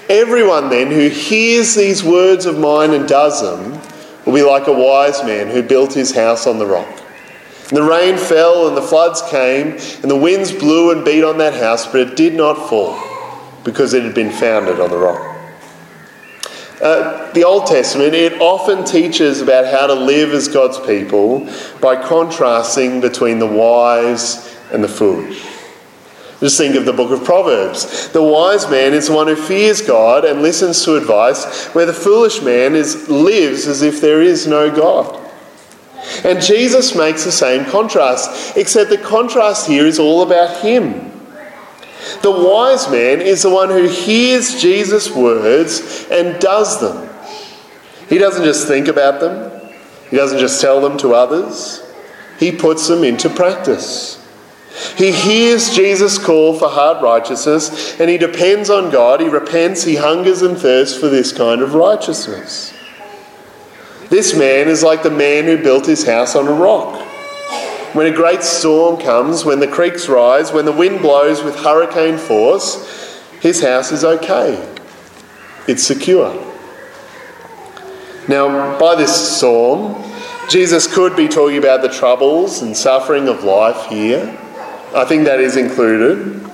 Everyone 0.08 0.68
then 0.68 0.90
who 0.92 1.08
hears 1.08 1.74
these 1.74 2.04
words 2.04 2.46
of 2.46 2.58
mine 2.58 2.92
and 2.92 3.08
does 3.08 3.40
them 3.42 3.80
will 4.24 4.34
be 4.34 4.42
like 4.42 4.68
a 4.68 4.72
wise 4.72 5.24
man 5.24 5.48
who 5.48 5.62
built 5.62 5.94
his 5.94 6.14
house 6.14 6.46
on 6.46 6.58
the 6.58 6.66
rock. 6.66 6.88
And 7.68 7.76
the 7.76 7.82
rain 7.82 8.16
fell 8.16 8.68
and 8.68 8.76
the 8.76 8.82
floods 8.82 9.22
came, 9.22 9.72
and 10.02 10.10
the 10.10 10.16
winds 10.16 10.52
blew 10.52 10.92
and 10.92 11.04
beat 11.04 11.24
on 11.24 11.38
that 11.38 11.54
house, 11.54 11.86
but 11.86 12.00
it 12.00 12.16
did 12.16 12.34
not 12.34 12.68
fall 12.68 12.96
because 13.64 13.94
it 13.94 14.04
had 14.04 14.14
been 14.14 14.30
founded 14.30 14.78
on 14.78 14.90
the 14.90 14.96
rock. 14.96 15.35
Uh, 16.80 17.32
the 17.32 17.42
Old 17.42 17.66
Testament, 17.66 18.14
it 18.14 18.40
often 18.40 18.84
teaches 18.84 19.40
about 19.40 19.72
how 19.72 19.86
to 19.86 19.94
live 19.94 20.32
as 20.32 20.46
God's 20.46 20.78
people 20.80 21.48
by 21.80 21.96
contrasting 21.96 23.00
between 23.00 23.38
the 23.38 23.46
wise 23.46 24.54
and 24.70 24.84
the 24.84 24.88
foolish. 24.88 25.42
Just 26.40 26.58
think 26.58 26.74
of 26.74 26.84
the 26.84 26.92
book 26.92 27.10
of 27.10 27.24
Proverbs. 27.24 28.08
The 28.08 28.22
wise 28.22 28.70
man 28.70 28.92
is 28.92 29.08
the 29.08 29.14
one 29.14 29.26
who 29.26 29.36
fears 29.36 29.80
God 29.80 30.26
and 30.26 30.42
listens 30.42 30.84
to 30.84 30.96
advice, 30.96 31.66
where 31.68 31.86
the 31.86 31.94
foolish 31.94 32.42
man 32.42 32.74
is, 32.74 33.08
lives 33.08 33.66
as 33.66 33.80
if 33.80 34.02
there 34.02 34.20
is 34.20 34.46
no 34.46 34.70
God. 34.70 35.22
And 36.24 36.42
Jesus 36.42 36.94
makes 36.94 37.24
the 37.24 37.32
same 37.32 37.64
contrast, 37.64 38.56
except 38.56 38.90
the 38.90 38.98
contrast 38.98 39.66
here 39.66 39.86
is 39.86 39.98
all 39.98 40.20
about 40.20 40.60
him. 40.60 41.10
The 42.26 42.32
wise 42.32 42.90
man 42.90 43.20
is 43.20 43.42
the 43.42 43.50
one 43.50 43.68
who 43.68 43.86
hears 43.86 44.60
Jesus' 44.60 45.08
words 45.08 46.08
and 46.10 46.40
does 46.40 46.80
them. 46.80 47.08
He 48.08 48.18
doesn't 48.18 48.42
just 48.42 48.66
think 48.66 48.88
about 48.88 49.20
them, 49.20 49.70
he 50.10 50.16
doesn't 50.16 50.40
just 50.40 50.60
tell 50.60 50.80
them 50.80 50.98
to 50.98 51.14
others, 51.14 51.88
he 52.40 52.50
puts 52.50 52.88
them 52.88 53.04
into 53.04 53.30
practice. 53.30 54.20
He 54.98 55.12
hears 55.12 55.72
Jesus' 55.72 56.18
call 56.18 56.58
for 56.58 56.68
hard 56.68 57.00
righteousness 57.00 58.00
and 58.00 58.10
he 58.10 58.18
depends 58.18 58.70
on 58.70 58.90
God. 58.90 59.20
He 59.20 59.28
repents, 59.28 59.84
he 59.84 59.94
hungers 59.94 60.42
and 60.42 60.58
thirsts 60.58 60.98
for 60.98 61.08
this 61.08 61.32
kind 61.32 61.62
of 61.62 61.74
righteousness. 61.74 62.76
This 64.10 64.36
man 64.36 64.66
is 64.66 64.82
like 64.82 65.04
the 65.04 65.12
man 65.12 65.44
who 65.44 65.62
built 65.62 65.86
his 65.86 66.04
house 66.04 66.34
on 66.34 66.48
a 66.48 66.52
rock. 66.52 67.05
When 67.96 68.12
a 68.12 68.14
great 68.14 68.42
storm 68.42 69.00
comes, 69.00 69.46
when 69.46 69.58
the 69.58 69.66
creeks 69.66 70.06
rise, 70.06 70.52
when 70.52 70.66
the 70.66 70.72
wind 70.72 71.00
blows 71.00 71.42
with 71.42 71.56
hurricane 71.56 72.18
force, 72.18 73.18
his 73.40 73.62
house 73.62 73.90
is 73.90 74.04
okay. 74.04 74.76
It's 75.66 75.82
secure. 75.82 76.30
Now, 78.28 78.78
by 78.78 78.96
this 78.96 79.38
storm, 79.38 79.96
Jesus 80.50 80.86
could 80.94 81.16
be 81.16 81.26
talking 81.26 81.56
about 81.56 81.80
the 81.80 81.88
troubles 81.88 82.60
and 82.60 82.76
suffering 82.76 83.28
of 83.28 83.44
life 83.44 83.86
here. 83.86 84.38
I 84.94 85.06
think 85.06 85.24
that 85.24 85.40
is 85.40 85.56
included. 85.56 86.46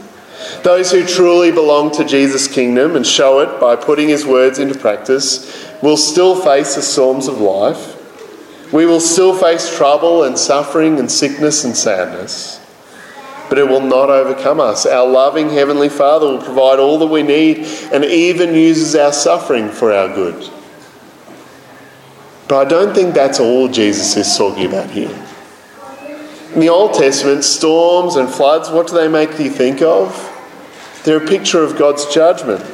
Those 0.62 0.92
who 0.92 1.04
truly 1.04 1.50
belong 1.50 1.90
to 1.96 2.04
Jesus' 2.04 2.46
kingdom 2.46 2.94
and 2.94 3.04
show 3.04 3.40
it 3.40 3.58
by 3.58 3.74
putting 3.74 4.08
his 4.08 4.24
words 4.24 4.60
into 4.60 4.78
practice 4.78 5.68
will 5.82 5.96
still 5.96 6.40
face 6.40 6.76
the 6.76 6.82
storms 6.82 7.26
of 7.26 7.40
life. 7.40 7.98
We 8.72 8.86
will 8.86 9.00
still 9.00 9.36
face 9.36 9.76
trouble 9.76 10.24
and 10.24 10.38
suffering 10.38 10.98
and 10.98 11.10
sickness 11.10 11.64
and 11.64 11.76
sadness, 11.76 12.58
but 13.50 13.58
it 13.58 13.68
will 13.68 13.82
not 13.82 14.08
overcome 14.08 14.60
us. 14.60 14.86
Our 14.86 15.06
loving 15.06 15.50
Heavenly 15.50 15.90
Father 15.90 16.26
will 16.26 16.42
provide 16.42 16.78
all 16.78 16.98
that 16.98 17.06
we 17.06 17.22
need 17.22 17.66
and 17.92 18.02
even 18.04 18.54
uses 18.54 18.96
our 18.96 19.12
suffering 19.12 19.68
for 19.68 19.92
our 19.92 20.08
good. 20.08 20.50
But 22.48 22.66
I 22.66 22.68
don't 22.68 22.94
think 22.94 23.14
that's 23.14 23.40
all 23.40 23.68
Jesus 23.68 24.16
is 24.16 24.36
talking 24.36 24.66
about 24.66 24.90
here. 24.90 25.14
In 26.54 26.60
the 26.60 26.68
Old 26.68 26.94
Testament, 26.94 27.44
storms 27.44 28.16
and 28.16 28.28
floods, 28.28 28.70
what 28.70 28.86
do 28.86 28.94
they 28.94 29.08
make 29.08 29.38
you 29.38 29.50
think 29.50 29.80
of? 29.80 30.28
They're 31.04 31.22
a 31.22 31.26
picture 31.26 31.62
of 31.62 31.78
God's 31.78 32.06
judgment. 32.12 32.64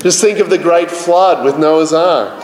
Just 0.00 0.20
think 0.20 0.38
of 0.38 0.50
the 0.50 0.58
great 0.58 0.90
flood 0.90 1.44
with 1.44 1.58
Noah's 1.58 1.92
Ark. 1.92 2.41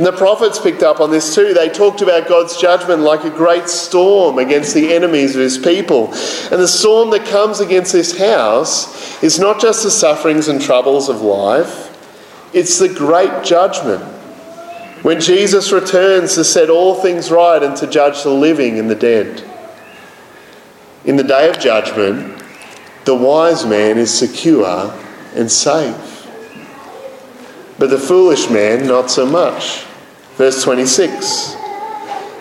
And 0.00 0.06
the 0.06 0.12
prophets 0.12 0.58
picked 0.58 0.82
up 0.82 0.98
on 0.98 1.10
this 1.10 1.34
too. 1.34 1.52
They 1.52 1.68
talked 1.68 2.00
about 2.00 2.26
God's 2.26 2.56
judgment 2.56 3.02
like 3.02 3.22
a 3.24 3.28
great 3.28 3.68
storm 3.68 4.38
against 4.38 4.72
the 4.72 4.94
enemies 4.94 5.36
of 5.36 5.42
his 5.42 5.58
people. 5.58 6.06
And 6.06 6.58
the 6.58 6.68
storm 6.68 7.10
that 7.10 7.26
comes 7.26 7.60
against 7.60 7.92
this 7.92 8.16
house 8.16 9.22
is 9.22 9.38
not 9.38 9.60
just 9.60 9.82
the 9.82 9.90
sufferings 9.90 10.48
and 10.48 10.58
troubles 10.58 11.10
of 11.10 11.20
life, 11.20 11.94
it's 12.54 12.78
the 12.78 12.88
great 12.88 13.44
judgment. 13.44 14.02
When 15.02 15.20
Jesus 15.20 15.70
returns 15.70 16.34
to 16.36 16.44
set 16.44 16.70
all 16.70 16.94
things 16.94 17.30
right 17.30 17.62
and 17.62 17.76
to 17.76 17.86
judge 17.86 18.22
the 18.22 18.30
living 18.30 18.78
and 18.78 18.88
the 18.88 18.94
dead. 18.94 19.44
In 21.04 21.16
the 21.16 21.24
day 21.24 21.50
of 21.50 21.60
judgment, 21.60 22.42
the 23.04 23.14
wise 23.14 23.66
man 23.66 23.98
is 23.98 24.18
secure 24.18 24.98
and 25.34 25.52
safe. 25.52 26.26
But 27.78 27.90
the 27.90 27.98
foolish 27.98 28.48
man, 28.48 28.86
not 28.86 29.10
so 29.10 29.26
much. 29.26 29.84
Verse 30.40 30.62
26 30.62 31.52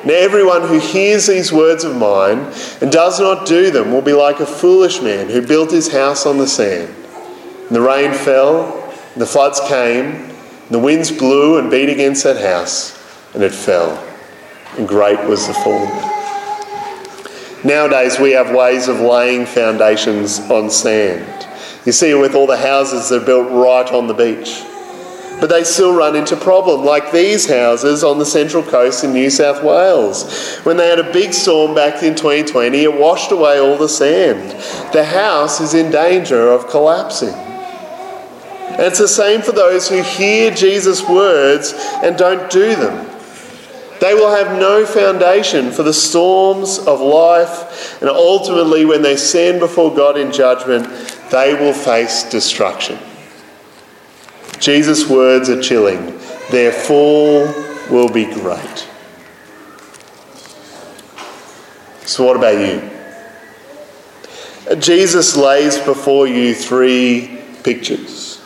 Now, 0.05 0.13
everyone 0.13 0.61
who 0.61 0.79
hears 0.79 1.27
these 1.27 1.51
words 1.51 1.83
of 1.83 1.97
mine 1.97 2.49
and 2.79 2.89
does 2.89 3.19
not 3.19 3.45
do 3.45 3.71
them 3.71 3.91
will 3.91 4.01
be 4.01 4.13
like 4.13 4.39
a 4.39 4.45
foolish 4.45 5.01
man 5.01 5.27
who 5.27 5.45
built 5.45 5.71
his 5.71 5.91
house 5.91 6.25
on 6.25 6.37
the 6.37 6.47
sand. 6.47 6.95
And 7.67 7.75
the 7.75 7.81
rain 7.81 8.13
fell, 8.13 8.89
and 9.11 9.21
the 9.21 9.25
floods 9.25 9.59
came, 9.67 10.05
and 10.05 10.69
the 10.69 10.79
winds 10.79 11.11
blew 11.11 11.59
and 11.59 11.69
beat 11.69 11.89
against 11.89 12.23
that 12.23 12.41
house, 12.41 12.97
and 13.33 13.43
it 13.43 13.53
fell. 13.53 14.01
And 14.77 14.87
great 14.87 15.19
was 15.27 15.45
the 15.47 15.53
fall. 15.55 15.85
Nowadays, 17.65 18.17
we 18.17 18.31
have 18.31 18.55
ways 18.55 18.87
of 18.87 19.01
laying 19.01 19.45
foundations 19.45 20.39
on 20.49 20.69
sand. 20.69 21.47
You 21.85 21.91
see 21.91 22.13
with 22.13 22.33
all 22.33 22.47
the 22.47 22.55
houses 22.55 23.09
that 23.09 23.23
are 23.23 23.25
built 23.25 23.51
right 23.51 23.91
on 23.91 24.07
the 24.07 24.13
beach 24.13 24.63
but 25.39 25.49
they 25.49 25.63
still 25.63 25.93
run 25.95 26.15
into 26.15 26.35
problem, 26.35 26.83
like 26.83 27.11
these 27.11 27.47
houses 27.47 28.03
on 28.03 28.19
the 28.19 28.25
central 28.25 28.63
coast 28.63 29.03
in 29.03 29.13
New 29.13 29.29
South 29.29 29.63
Wales. 29.63 30.57
When 30.63 30.77
they 30.77 30.89
had 30.89 30.99
a 30.99 31.13
big 31.13 31.33
storm 31.33 31.73
back 31.73 32.03
in 32.03 32.15
2020, 32.15 32.77
it 32.83 32.99
washed 32.99 33.31
away 33.31 33.59
all 33.59 33.77
the 33.77 33.89
sand. 33.89 34.51
The 34.93 35.05
house 35.05 35.61
is 35.61 35.73
in 35.73 35.91
danger 35.91 36.51
of 36.51 36.67
collapsing. 36.67 37.33
And 37.33 38.81
it's 38.81 38.99
the 38.99 39.07
same 39.07 39.41
for 39.41 39.51
those 39.51 39.89
who 39.89 40.01
hear 40.01 40.51
Jesus' 40.51 41.07
words 41.07 41.73
and 42.03 42.17
don't 42.17 42.49
do 42.49 42.75
them. 42.75 43.09
They 43.99 44.13
will 44.13 44.31
have 44.31 44.57
no 44.57 44.85
foundation 44.85 45.71
for 45.71 45.83
the 45.83 45.93
storms 45.93 46.79
of 46.79 47.01
life, 47.01 47.99
and 47.99 48.09
ultimately, 48.09 48.85
when 48.85 49.01
they 49.01 49.17
stand 49.17 49.59
before 49.59 49.93
God 49.93 50.17
in 50.17 50.31
judgment, 50.31 50.87
they 51.31 51.53
will 51.53 51.73
face 51.73 52.23
destruction. 52.29 52.97
Jesus' 54.59 55.09
words 55.09 55.49
are 55.49 55.61
chilling. 55.61 56.17
Their 56.51 56.71
fall 56.71 57.45
will 57.89 58.09
be 58.09 58.25
great. 58.25 58.87
So, 62.05 62.25
what 62.25 62.35
about 62.35 62.57
you? 62.57 62.89
Jesus 64.79 65.35
lays 65.35 65.77
before 65.79 66.27
you 66.27 66.53
three 66.53 67.39
pictures. 67.63 68.41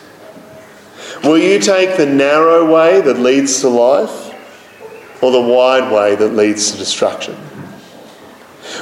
Will 1.22 1.38
you 1.38 1.58
take 1.58 1.96
the 1.96 2.06
narrow 2.06 2.70
way 2.70 3.00
that 3.00 3.18
leads 3.18 3.60
to 3.60 3.68
life 3.68 5.22
or 5.22 5.32
the 5.32 5.40
wide 5.40 5.90
way 5.90 6.14
that 6.14 6.34
leads 6.34 6.72
to 6.72 6.78
destruction? 6.78 7.36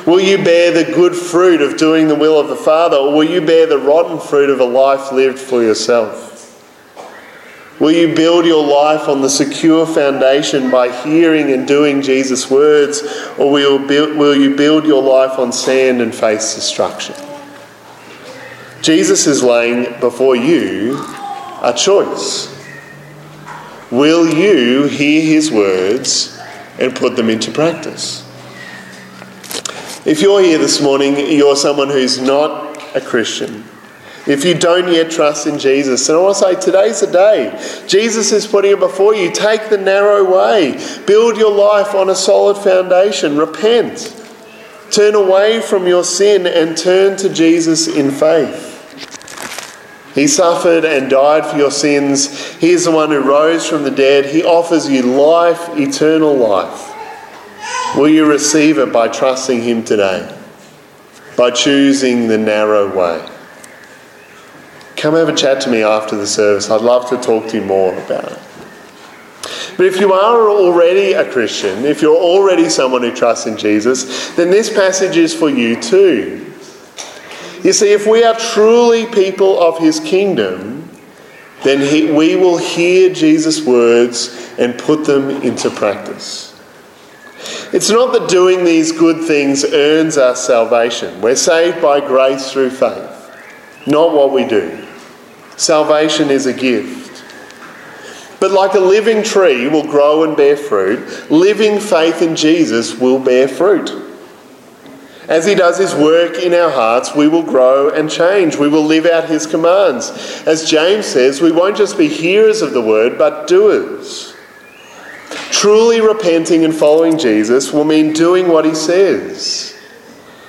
Will 0.07 0.21
you 0.21 0.39
bear 0.39 0.73
the 0.73 0.93
good 0.93 1.15
fruit 1.15 1.63
of 1.63 1.77
doing 1.77 2.09
the 2.09 2.15
will 2.15 2.39
of 2.39 2.49
the 2.49 2.57
Father 2.57 2.97
or 2.97 3.13
will 3.13 3.25
you 3.25 3.41
bear 3.41 3.67
the 3.67 3.79
rotten 3.79 4.19
fruit 4.19 4.51
of 4.51 4.59
a 4.59 4.65
life 4.65 5.13
lived 5.13 5.39
for 5.39 5.63
yourself? 5.63 6.32
Will 7.83 7.91
you 7.91 8.15
build 8.15 8.47
your 8.47 8.65
life 8.65 9.09
on 9.09 9.23
the 9.23 9.29
secure 9.29 9.85
foundation 9.87 10.71
by 10.71 10.93
hearing 11.03 11.51
and 11.51 11.67
doing 11.67 12.01
Jesus' 12.01 12.49
words, 12.49 13.03
or 13.37 13.51
will 13.51 13.81
you 14.37 14.55
build, 14.55 14.85
your 14.85 15.03
life 15.03 15.37
on 15.37 15.51
sand 15.51 16.01
and 16.01 16.15
face 16.15 16.55
destruction? 16.55 17.17
Jesus 18.83 19.27
is 19.27 19.43
laying 19.43 19.99
before 19.99 20.37
you 20.37 20.97
a 21.61 21.75
choice. 21.77 22.57
Will 23.91 24.33
you 24.33 24.85
hear 24.85 25.21
his 25.21 25.51
words 25.51 26.39
and 26.79 26.95
put 26.95 27.17
them 27.17 27.29
into 27.29 27.51
practice? 27.51 28.23
If 30.07 30.23
you're 30.23 30.41
here 30.41 30.59
this 30.59 30.81
morning, 30.81 31.17
you're 31.17 31.57
someone 31.57 31.89
who's 31.89 32.21
not 32.21 32.97
a 32.97 33.01
Christian. 33.01 33.65
If 34.27 34.45
you 34.45 34.55
don't 34.55 34.93
yet 34.93 35.11
trust 35.11 35.49
in 35.49 35.59
Jesus, 35.59 36.09
and 36.09 36.17
I 36.17 36.21
want 36.21 36.37
to 36.37 36.43
say 36.43 36.61
today's 36.61 37.01
the 37.01 37.09
day. 37.09 37.85
Jesus 37.89 38.31
is 38.31 38.47
putting 38.47 38.73
it 38.73 38.79
before 38.79 39.17
you. 39.17 39.33
Take 39.33 39.69
the 39.69 39.79
narrow 39.79 40.25
way. 40.25 40.79
Build 41.07 41.37
your 41.37 41.53
life 41.53 41.95
on 41.95 42.09
a 42.09 42.15
solid 42.15 42.57
foundation. 42.63 43.37
Repent. 43.37 44.17
Turn 44.93 45.17
away 45.17 45.61
from 45.61 45.89
your 45.89 46.05
sin 46.05 46.47
and 46.47 46.77
turn 46.77 47.17
to 47.17 47.33
Jesus 47.33 47.89
in 47.89 48.13
faith. 48.13 48.69
He 50.15 50.29
suffered 50.29 50.85
and 50.85 51.11
died 51.11 51.47
for 51.47 51.57
your 51.57 51.71
sins. 51.71 52.55
He 52.57 52.71
is 52.71 52.85
the 52.85 52.91
one 52.93 53.11
who 53.11 53.21
rose 53.21 53.67
from 53.67 53.83
the 53.83 53.91
dead. 53.91 54.27
He 54.27 54.45
offers 54.45 54.89
you 54.89 55.03
life, 55.03 55.71
eternal 55.71 56.37
life. 56.37 56.91
Will 57.97 58.09
you 58.09 58.27
receive 58.27 58.79
it 58.79 58.93
by 58.93 59.09
trusting 59.09 59.63
Him 59.63 59.83
today? 59.83 60.39
By 61.37 61.51
choosing 61.51 62.29
the 62.29 62.39
narrow 62.39 62.95
way? 62.95 63.32
Come 65.03 65.15
have 65.15 65.29
a 65.29 65.35
chat 65.35 65.61
to 65.61 65.69
me 65.69 65.83
after 65.83 66.17
the 66.17 66.29
service. 66.29 66.71
I'd 66.71 66.81
love 66.81 67.11
to 67.11 67.17
talk 67.17 67.49
to 67.49 67.57
you 67.57 67.65
more 67.65 67.93
about 67.93 68.31
it. 68.31 68.39
But 69.77 69.87
if 69.87 69.99
you 69.99 70.13
are 70.13 70.49
already 70.49 71.15
a 71.15 71.29
Christian, 71.29 71.85
if 71.85 72.01
you're 72.01 72.17
already 72.17 72.69
someone 72.69 73.03
who 73.03 73.13
trusts 73.13 73.49
in 73.49 73.57
Jesus, 73.57 74.33
then 74.37 74.51
this 74.51 74.73
passage 74.73 75.17
is 75.17 75.35
for 75.35 75.51
you 75.51 75.75
too. 75.75 76.55
You 77.65 77.73
see, 77.73 77.93
if 77.93 78.07
we 78.07 78.23
are 78.23 78.37
truly 78.37 79.07
people 79.07 79.61
of 79.61 79.77
his 79.79 79.99
kingdom, 79.99 80.89
then 81.65 81.81
he, 81.81 82.13
we 82.13 82.37
will 82.37 82.59
hear 82.59 83.13
Jesus' 83.13 83.67
words 83.67 84.55
and 84.57 84.79
put 84.79 85.05
them 85.05 85.31
into 85.43 85.69
practice. 85.71 86.51
It's 87.73 87.91
not 87.91 88.13
that 88.13 88.29
doing 88.29 88.65
these 88.65 88.93
good 88.93 89.27
things 89.27 89.65
earns 89.65 90.17
us 90.17 90.47
salvation. 90.47 91.21
We're 91.21 91.35
saved 91.35 91.83
by 91.83 91.99
grace 91.99 92.53
through 92.53 92.71
faith, 92.71 93.85
not 93.89 94.13
what 94.13 94.33
we 94.33 94.47
do. 94.47 94.82
Salvation 95.57 96.31
is 96.31 96.47
a 96.47 96.53
gift. 96.53 97.25
But 98.41 98.51
like 98.51 98.75
a 98.75 98.81
living 98.81 99.23
tree 99.23 99.69
will 99.69 99.87
grow 99.87 100.25
and 100.25 100.37
bear 100.37 100.57
fruit, 100.57 101.31
living 101.31 101.79
faith 101.79 102.23
in 102.23 102.35
Jesus 102.35 102.97
will 102.99 103.19
bear 103.19 103.47
fruit. 103.47 104.03
As 105.29 105.47
he 105.47 105.55
does 105.55 105.79
his 105.79 105.95
work 105.95 106.37
in 106.39 106.53
our 106.53 106.71
hearts, 106.71 107.15
we 107.15 107.29
will 107.29 107.45
grow 107.45 107.91
and 107.91 108.11
change. 108.11 108.57
We 108.57 108.69
will 108.69 108.83
live 108.83 109.07
out 109.07 109.29
his 109.29 109.47
commands. 109.47 110.11
As 110.47 110.69
James 110.69 111.07
says, 111.07 111.41
we 111.41 111.53
won't 111.53 111.77
just 111.77 111.97
be 111.97 112.09
hearers 112.09 112.61
of 112.61 112.73
the 112.73 112.83
word, 112.83 113.17
but 113.17 113.47
doers. 113.47 114.35
Truly 115.51 116.01
repenting 116.01 116.65
and 116.65 116.75
following 116.75 117.19
Jesus 117.19 117.73
will 117.73 117.85
mean 117.85 118.13
doing 118.13 118.49
what 118.49 118.65
he 118.65 118.75
says. 118.75 119.72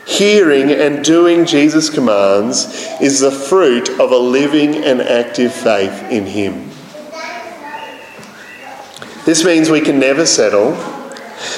Hearing 0.05 0.69
and 0.71 1.03
doing 1.03 1.45
Jesus' 1.45 1.89
commands 1.89 2.65
is 3.01 3.19
the 3.21 3.31
fruit 3.31 3.89
of 3.89 4.11
a 4.11 4.17
living 4.17 4.75
and 4.75 5.01
active 5.01 5.53
faith 5.53 6.03
in 6.11 6.25
Him. 6.25 6.69
This 9.25 9.45
means 9.45 9.69
we 9.69 9.79
can 9.79 9.99
never 9.99 10.25
settle. 10.25 10.73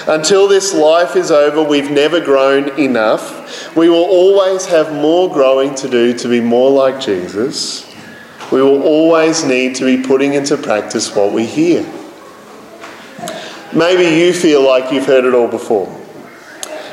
Until 0.07 0.47
this 0.47 0.73
life 0.73 1.15
is 1.15 1.31
over, 1.31 1.63
we've 1.63 1.89
never 1.89 2.19
grown 2.19 2.79
enough. 2.79 3.75
We 3.75 3.89
will 3.89 4.05
always 4.05 4.67
have 4.67 4.93
more 4.93 5.33
growing 5.33 5.73
to 5.75 5.89
do 5.89 6.13
to 6.19 6.27
be 6.27 6.41
more 6.41 6.69
like 6.69 7.01
Jesus. 7.01 7.91
We 8.51 8.61
will 8.61 8.83
always 8.83 9.43
need 9.43 9.75
to 9.77 9.85
be 9.85 10.05
putting 10.05 10.35
into 10.35 10.57
practice 10.57 11.15
what 11.15 11.33
we 11.33 11.45
hear. 11.45 11.81
Maybe 13.73 14.03
you 14.17 14.31
feel 14.31 14.63
like 14.63 14.93
you've 14.93 15.07
heard 15.07 15.25
it 15.25 15.33
all 15.33 15.47
before. 15.47 15.87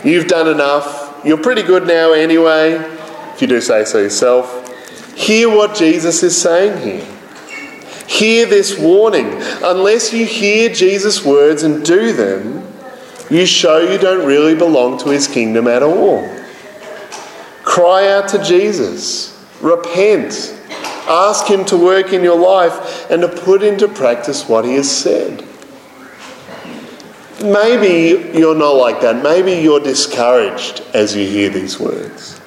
You've 0.02 0.26
done 0.26 0.48
enough. 0.48 1.01
You're 1.24 1.38
pretty 1.38 1.62
good 1.62 1.86
now 1.86 2.12
anyway, 2.12 2.72
if 3.32 3.40
you 3.40 3.46
do 3.46 3.60
say 3.60 3.84
so 3.84 3.98
yourself. 3.98 4.58
Hear 5.16 5.48
what 5.48 5.76
Jesus 5.76 6.22
is 6.24 6.40
saying 6.40 6.82
here. 6.82 7.06
Hear 8.08 8.46
this 8.46 8.76
warning. 8.76 9.28
Unless 9.62 10.12
you 10.12 10.26
hear 10.26 10.68
Jesus' 10.68 11.24
words 11.24 11.62
and 11.62 11.84
do 11.84 12.12
them, 12.12 12.66
you 13.30 13.46
show 13.46 13.78
you 13.78 13.98
don't 13.98 14.26
really 14.26 14.56
belong 14.56 14.98
to 14.98 15.10
his 15.10 15.28
kingdom 15.28 15.68
at 15.68 15.84
all. 15.84 16.28
Cry 17.62 18.08
out 18.08 18.28
to 18.30 18.42
Jesus. 18.42 19.30
Repent. 19.60 20.58
Ask 21.08 21.46
him 21.46 21.64
to 21.66 21.76
work 21.76 22.12
in 22.12 22.24
your 22.24 22.38
life 22.38 23.08
and 23.10 23.22
to 23.22 23.28
put 23.28 23.62
into 23.62 23.86
practice 23.86 24.48
what 24.48 24.64
he 24.64 24.74
has 24.74 24.90
said 24.90 25.46
maybe 27.42 28.38
you're 28.38 28.54
not 28.54 28.76
like 28.76 29.00
that. 29.02 29.22
Maybe 29.22 29.52
you're 29.52 29.80
discouraged 29.80 30.82
as 30.94 31.14
you 31.14 31.26
hear 31.26 31.50
these 31.50 31.78
words. 31.78 32.40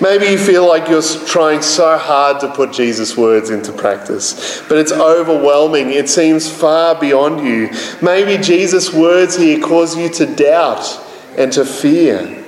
Maybe 0.00 0.26
you 0.26 0.36
feel 0.36 0.68
like 0.68 0.88
you're 0.88 1.02
trying 1.02 1.62
so 1.62 1.96
hard 1.96 2.40
to 2.40 2.52
put 2.52 2.72
Jesus' 2.72 3.16
words 3.16 3.48
into 3.48 3.72
practice, 3.72 4.62
but 4.68 4.76
it's 4.76 4.92
overwhelming. 4.92 5.90
It 5.90 6.10
seems 6.10 6.50
far 6.50 7.00
beyond 7.00 7.46
you. 7.46 7.70
Maybe 8.02 8.42
Jesus' 8.42 8.92
words 8.92 9.36
here 9.36 9.58
cause 9.58 9.96
you 9.96 10.10
to 10.10 10.26
doubt 10.26 11.02
and 11.38 11.50
to 11.52 11.64
fear. 11.64 12.44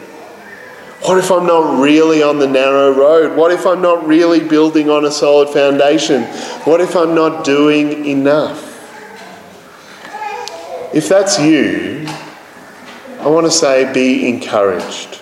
What 1.02 1.16
if 1.16 1.30
I'm 1.30 1.46
not 1.46 1.80
really 1.80 2.22
on 2.22 2.38
the 2.38 2.46
narrow 2.46 2.92
road? 2.92 3.36
What 3.36 3.50
if 3.50 3.64
I'm 3.66 3.80
not 3.80 4.06
really 4.06 4.40
building 4.46 4.90
on 4.90 5.06
a 5.06 5.10
solid 5.10 5.48
foundation? 5.48 6.24
What 6.64 6.82
if 6.82 6.96
I'm 6.96 7.14
not 7.14 7.44
doing 7.44 8.04
enough? 8.04 8.67
If 10.94 11.08
that's 11.08 11.38
you, 11.38 12.06
I 13.20 13.28
want 13.28 13.46
to 13.46 13.50
say 13.50 13.92
be 13.92 14.28
encouraged. 14.28 15.20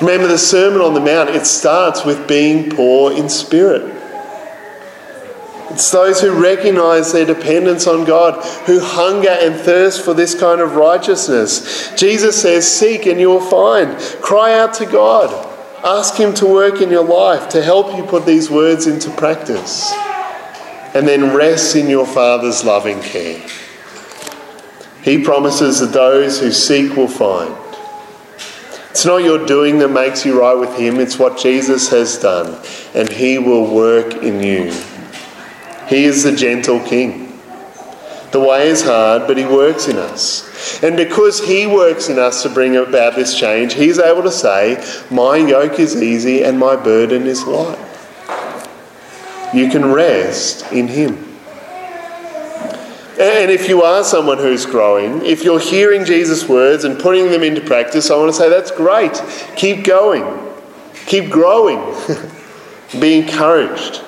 Remember 0.00 0.26
the 0.28 0.38
Sermon 0.38 0.80
on 0.80 0.94
the 0.94 1.00
Mount, 1.00 1.30
it 1.30 1.46
starts 1.46 2.04
with 2.04 2.28
being 2.28 2.70
poor 2.70 3.12
in 3.12 3.28
spirit. 3.28 3.94
It's 5.70 5.90
those 5.90 6.20
who 6.20 6.32
recognize 6.40 7.12
their 7.12 7.24
dependence 7.24 7.86
on 7.86 8.04
God, 8.04 8.44
who 8.66 8.80
hunger 8.80 9.28
and 9.28 9.54
thirst 9.54 10.04
for 10.04 10.14
this 10.14 10.38
kind 10.38 10.60
of 10.60 10.76
righteousness. 10.76 11.94
Jesus 11.94 12.40
says, 12.40 12.66
Seek 12.66 13.06
and 13.06 13.20
you 13.20 13.28
will 13.28 13.40
find. 13.40 13.98
Cry 14.22 14.58
out 14.58 14.74
to 14.74 14.86
God. 14.86 15.46
Ask 15.84 16.16
Him 16.16 16.34
to 16.34 16.46
work 16.46 16.80
in 16.80 16.90
your 16.90 17.04
life 17.04 17.48
to 17.50 17.62
help 17.62 17.96
you 17.96 18.02
put 18.04 18.26
these 18.26 18.50
words 18.50 18.86
into 18.86 19.10
practice. 19.10 19.92
And 20.94 21.06
then 21.06 21.34
rest 21.36 21.76
in 21.76 21.88
your 21.88 22.06
Father's 22.06 22.64
loving 22.64 23.00
care. 23.00 23.46
He 25.08 25.16
promises 25.16 25.80
that 25.80 25.94
those 25.94 26.38
who 26.38 26.52
seek 26.52 26.94
will 26.94 27.08
find. 27.08 27.56
It's 28.90 29.06
not 29.06 29.24
your 29.24 29.46
doing 29.46 29.78
that 29.78 29.88
makes 29.88 30.26
you 30.26 30.38
right 30.38 30.52
with 30.52 30.76
Him, 30.76 31.00
it's 31.00 31.18
what 31.18 31.38
Jesus 31.38 31.88
has 31.88 32.18
done, 32.18 32.62
and 32.92 33.10
He 33.10 33.38
will 33.38 33.74
work 33.74 34.16
in 34.16 34.42
you. 34.42 34.70
He 35.88 36.04
is 36.04 36.24
the 36.24 36.36
gentle 36.36 36.78
King. 36.80 37.40
The 38.32 38.40
way 38.40 38.68
is 38.68 38.82
hard, 38.82 39.26
but 39.26 39.38
He 39.38 39.46
works 39.46 39.88
in 39.88 39.96
us. 39.96 40.82
And 40.82 40.94
because 40.94 41.42
He 41.42 41.66
works 41.66 42.10
in 42.10 42.18
us 42.18 42.42
to 42.42 42.50
bring 42.50 42.76
about 42.76 43.14
this 43.14 43.40
change, 43.40 43.72
He's 43.72 43.98
able 43.98 44.24
to 44.24 44.30
say, 44.30 44.76
My 45.10 45.38
yoke 45.38 45.80
is 45.80 46.02
easy 46.02 46.42
and 46.44 46.58
my 46.58 46.76
burden 46.76 47.26
is 47.26 47.44
light. 47.44 47.78
You 49.54 49.70
can 49.70 49.90
rest 49.90 50.70
in 50.70 50.86
Him. 50.88 51.27
And 53.18 53.50
if 53.50 53.68
you 53.68 53.82
are 53.82 54.04
someone 54.04 54.38
who's 54.38 54.64
growing, 54.64 55.26
if 55.26 55.42
you're 55.42 55.58
hearing 55.58 56.04
Jesus' 56.04 56.48
words 56.48 56.84
and 56.84 57.00
putting 57.00 57.32
them 57.32 57.42
into 57.42 57.60
practice, 57.60 58.12
I 58.12 58.16
want 58.16 58.30
to 58.30 58.32
say 58.32 58.48
that's 58.48 58.70
great. 58.70 59.20
Keep 59.56 59.84
going, 59.84 60.54
keep 61.06 61.28
growing, 61.28 61.80
be 63.00 63.18
encouraged. 63.18 64.04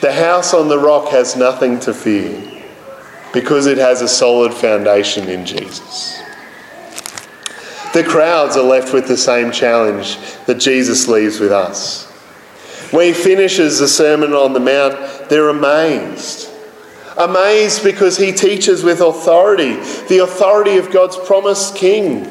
The 0.00 0.12
house 0.12 0.52
on 0.52 0.68
the 0.68 0.78
rock 0.78 1.10
has 1.10 1.36
nothing 1.36 1.78
to 1.80 1.94
fear 1.94 2.42
because 3.32 3.66
it 3.66 3.78
has 3.78 4.02
a 4.02 4.08
solid 4.08 4.52
foundation 4.52 5.28
in 5.28 5.46
Jesus. 5.46 6.20
The 7.94 8.02
crowds 8.02 8.56
are 8.56 8.64
left 8.64 8.92
with 8.92 9.06
the 9.06 9.16
same 9.16 9.52
challenge 9.52 10.18
that 10.46 10.58
Jesus 10.58 11.06
leaves 11.06 11.38
with 11.38 11.52
us. 11.52 12.10
When 12.90 13.06
he 13.06 13.12
finishes 13.12 13.78
the 13.78 13.86
Sermon 13.86 14.32
on 14.32 14.54
the 14.54 14.60
Mount, 14.60 15.28
they're 15.28 15.50
amazed. 15.50 16.48
Amazed 17.16 17.84
because 17.84 18.16
he 18.16 18.32
teaches 18.32 18.82
with 18.82 19.00
authority 19.00 19.74
the 20.08 20.22
authority 20.22 20.78
of 20.78 20.90
God's 20.90 21.16
promised 21.16 21.76
King, 21.76 22.22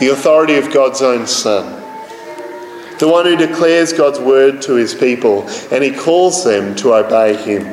the 0.00 0.10
authority 0.12 0.56
of 0.56 0.72
God's 0.72 1.02
own 1.02 1.26
Son, 1.26 1.74
the 2.98 3.08
one 3.08 3.26
who 3.26 3.36
declares 3.36 3.92
God's 3.92 4.18
word 4.18 4.62
to 4.62 4.74
his 4.74 4.94
people, 4.94 5.42
and 5.70 5.84
he 5.84 5.90
calls 5.94 6.42
them 6.42 6.74
to 6.76 6.94
obey 6.94 7.36
him. 7.36 7.64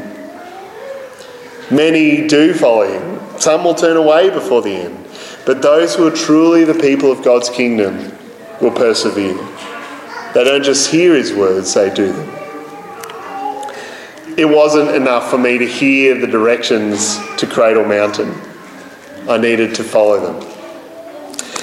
Many 1.72 2.28
do 2.28 2.54
follow 2.54 2.88
him, 2.88 3.40
some 3.40 3.64
will 3.64 3.74
turn 3.74 3.96
away 3.96 4.30
before 4.30 4.62
the 4.62 4.72
end, 4.76 5.08
but 5.46 5.62
those 5.62 5.96
who 5.96 6.06
are 6.06 6.16
truly 6.16 6.66
the 6.66 6.74
people 6.74 7.12
of 7.12 7.24
God's 7.24 7.50
kingdom 7.50 8.12
will 8.62 8.72
persevere. 8.72 9.38
They 10.34 10.44
don't 10.44 10.64
just 10.64 10.92
hear 10.92 11.16
his 11.16 11.34
words, 11.34 11.74
they 11.74 11.94
do 11.94 12.12
them 12.12 12.45
it 14.38 14.46
wasn't 14.46 14.90
enough 14.90 15.30
for 15.30 15.38
me 15.38 15.58
to 15.58 15.66
hear 15.66 16.20
the 16.20 16.28
directions 16.28 17.18
to 17.38 17.48
Cradle 17.48 17.86
Mountain. 17.86 18.34
I 19.30 19.38
needed 19.38 19.76
to 19.76 19.84
follow 19.84 20.20
them. 20.20 20.52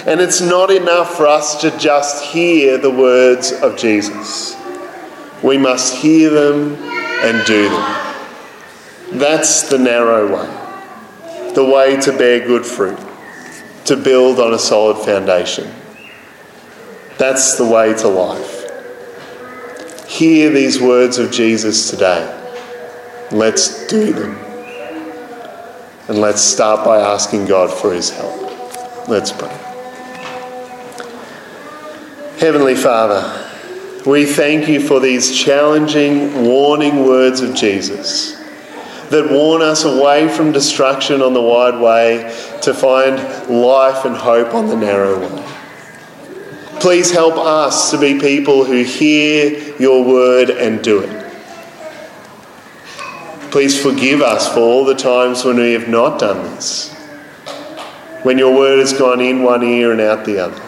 And 0.07 0.21
it's 0.21 0.41
not 0.41 0.71
enough 0.71 1.15
for 1.15 1.27
us 1.27 1.61
to 1.61 1.77
just 1.79 2.25
hear 2.25 2.79
the 2.79 2.91
words 2.91 3.53
of 3.53 3.77
Jesus. 3.77 4.57
We 5.43 5.59
must 5.59 5.95
hear 5.95 6.31
them 6.31 6.75
and 6.77 7.47
do 7.47 7.69
them. 7.69 9.19
That's 9.19 9.69
the 9.69 9.79
narrow 9.79 10.35
way, 10.35 11.53
the 11.55 11.65
way 11.65 12.01
to 12.01 12.17
bear 12.17 12.41
good 12.41 12.65
fruit, 12.65 12.99
to 13.85 13.97
build 13.97 14.41
on 14.41 14.55
a 14.55 14.59
solid 14.59 15.05
foundation. 15.05 15.71
That's 17.19 17.59
the 17.59 17.67
way 17.67 17.93
to 17.99 18.09
life. 18.09 18.61
Hear 20.09 20.49
these 20.51 20.81
words 20.81 21.19
of 21.19 21.31
Jesus 21.31 21.91
today 21.91 22.39
Let's 23.33 23.87
do 23.87 24.13
them. 24.13 24.37
And 26.09 26.19
let's 26.19 26.43
start 26.43 26.85
by 26.85 27.01
asking 27.01 27.47
God 27.47 27.73
for 27.73 27.95
his 27.95 28.11
help. 28.11 29.09
Let's 29.09 29.33
pray. 29.33 29.49
Heavenly 32.39 32.75
Father, 32.75 33.49
we 34.05 34.27
thank 34.27 34.69
you 34.69 34.81
for 34.81 35.01
these 35.01 35.35
challenging, 35.35 36.45
warning 36.45 37.07
words 37.07 37.41
of 37.41 37.55
Jesus 37.55 38.35
that 39.09 39.31
warn 39.31 39.63
us 39.63 39.85
away 39.85 40.29
from 40.29 40.53
destruction 40.53 41.23
on 41.23 41.33
the 41.33 41.41
wide 41.41 41.81
way 41.81 42.35
to 42.63 42.75
find 42.75 43.17
life 43.49 44.05
and 44.05 44.15
hope 44.15 44.55
on 44.55 44.69
the 44.69 44.77
narrow 44.77 45.21
way. 45.21 45.47
Please 46.81 47.11
help 47.11 47.37
us 47.37 47.91
to 47.93 47.99
be 47.99 48.21
people 48.21 48.65
who 48.65 48.83
hear 48.83 49.75
your 49.79 50.05
word 50.05 50.51
and 50.51 50.83
do 50.83 51.01
it. 51.01 51.22
Please 53.53 53.81
forgive 53.81 54.23
us 54.23 54.51
for 54.51 54.61
all 54.61 54.83
the 54.83 54.95
times 54.95 55.45
when 55.45 55.57
we 55.57 55.75
have 55.75 55.87
not 55.87 56.19
done 56.19 56.43
this, 56.55 56.91
when 58.23 58.39
your 58.39 58.57
word 58.57 58.79
has 58.79 58.95
gone 58.95 59.21
in 59.21 59.43
one 59.43 59.63
ear 59.63 59.93
and 59.93 60.01
out 60.01 60.25
the 60.25 60.39
other. 60.39 60.63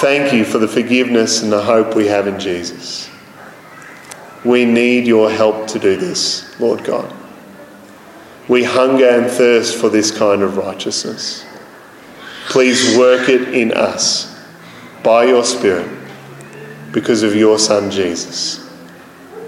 Thank 0.00 0.32
you 0.32 0.46
for 0.46 0.56
the 0.56 0.66
forgiveness 0.66 1.42
and 1.42 1.52
the 1.52 1.62
hope 1.62 1.94
we 1.94 2.06
have 2.06 2.26
in 2.26 2.40
Jesus. 2.40 3.10
We 4.46 4.64
need 4.64 5.06
your 5.06 5.30
help 5.30 5.66
to 5.68 5.78
do 5.78 5.96
this, 5.96 6.58
Lord 6.58 6.82
God. 6.84 7.14
We 8.48 8.64
hunger 8.64 9.10
and 9.10 9.30
thirst 9.30 9.76
for 9.76 9.90
this 9.90 10.10
kind 10.10 10.40
of 10.40 10.56
righteousness. 10.56 11.44
Please 12.48 12.96
work 12.96 13.28
it 13.28 13.52
in 13.52 13.72
us 13.72 14.42
by 15.02 15.24
your 15.24 15.44
Spirit 15.44 15.90
because 16.92 17.22
of 17.22 17.36
your 17.36 17.58
Son, 17.58 17.90
Jesus. 17.90 18.61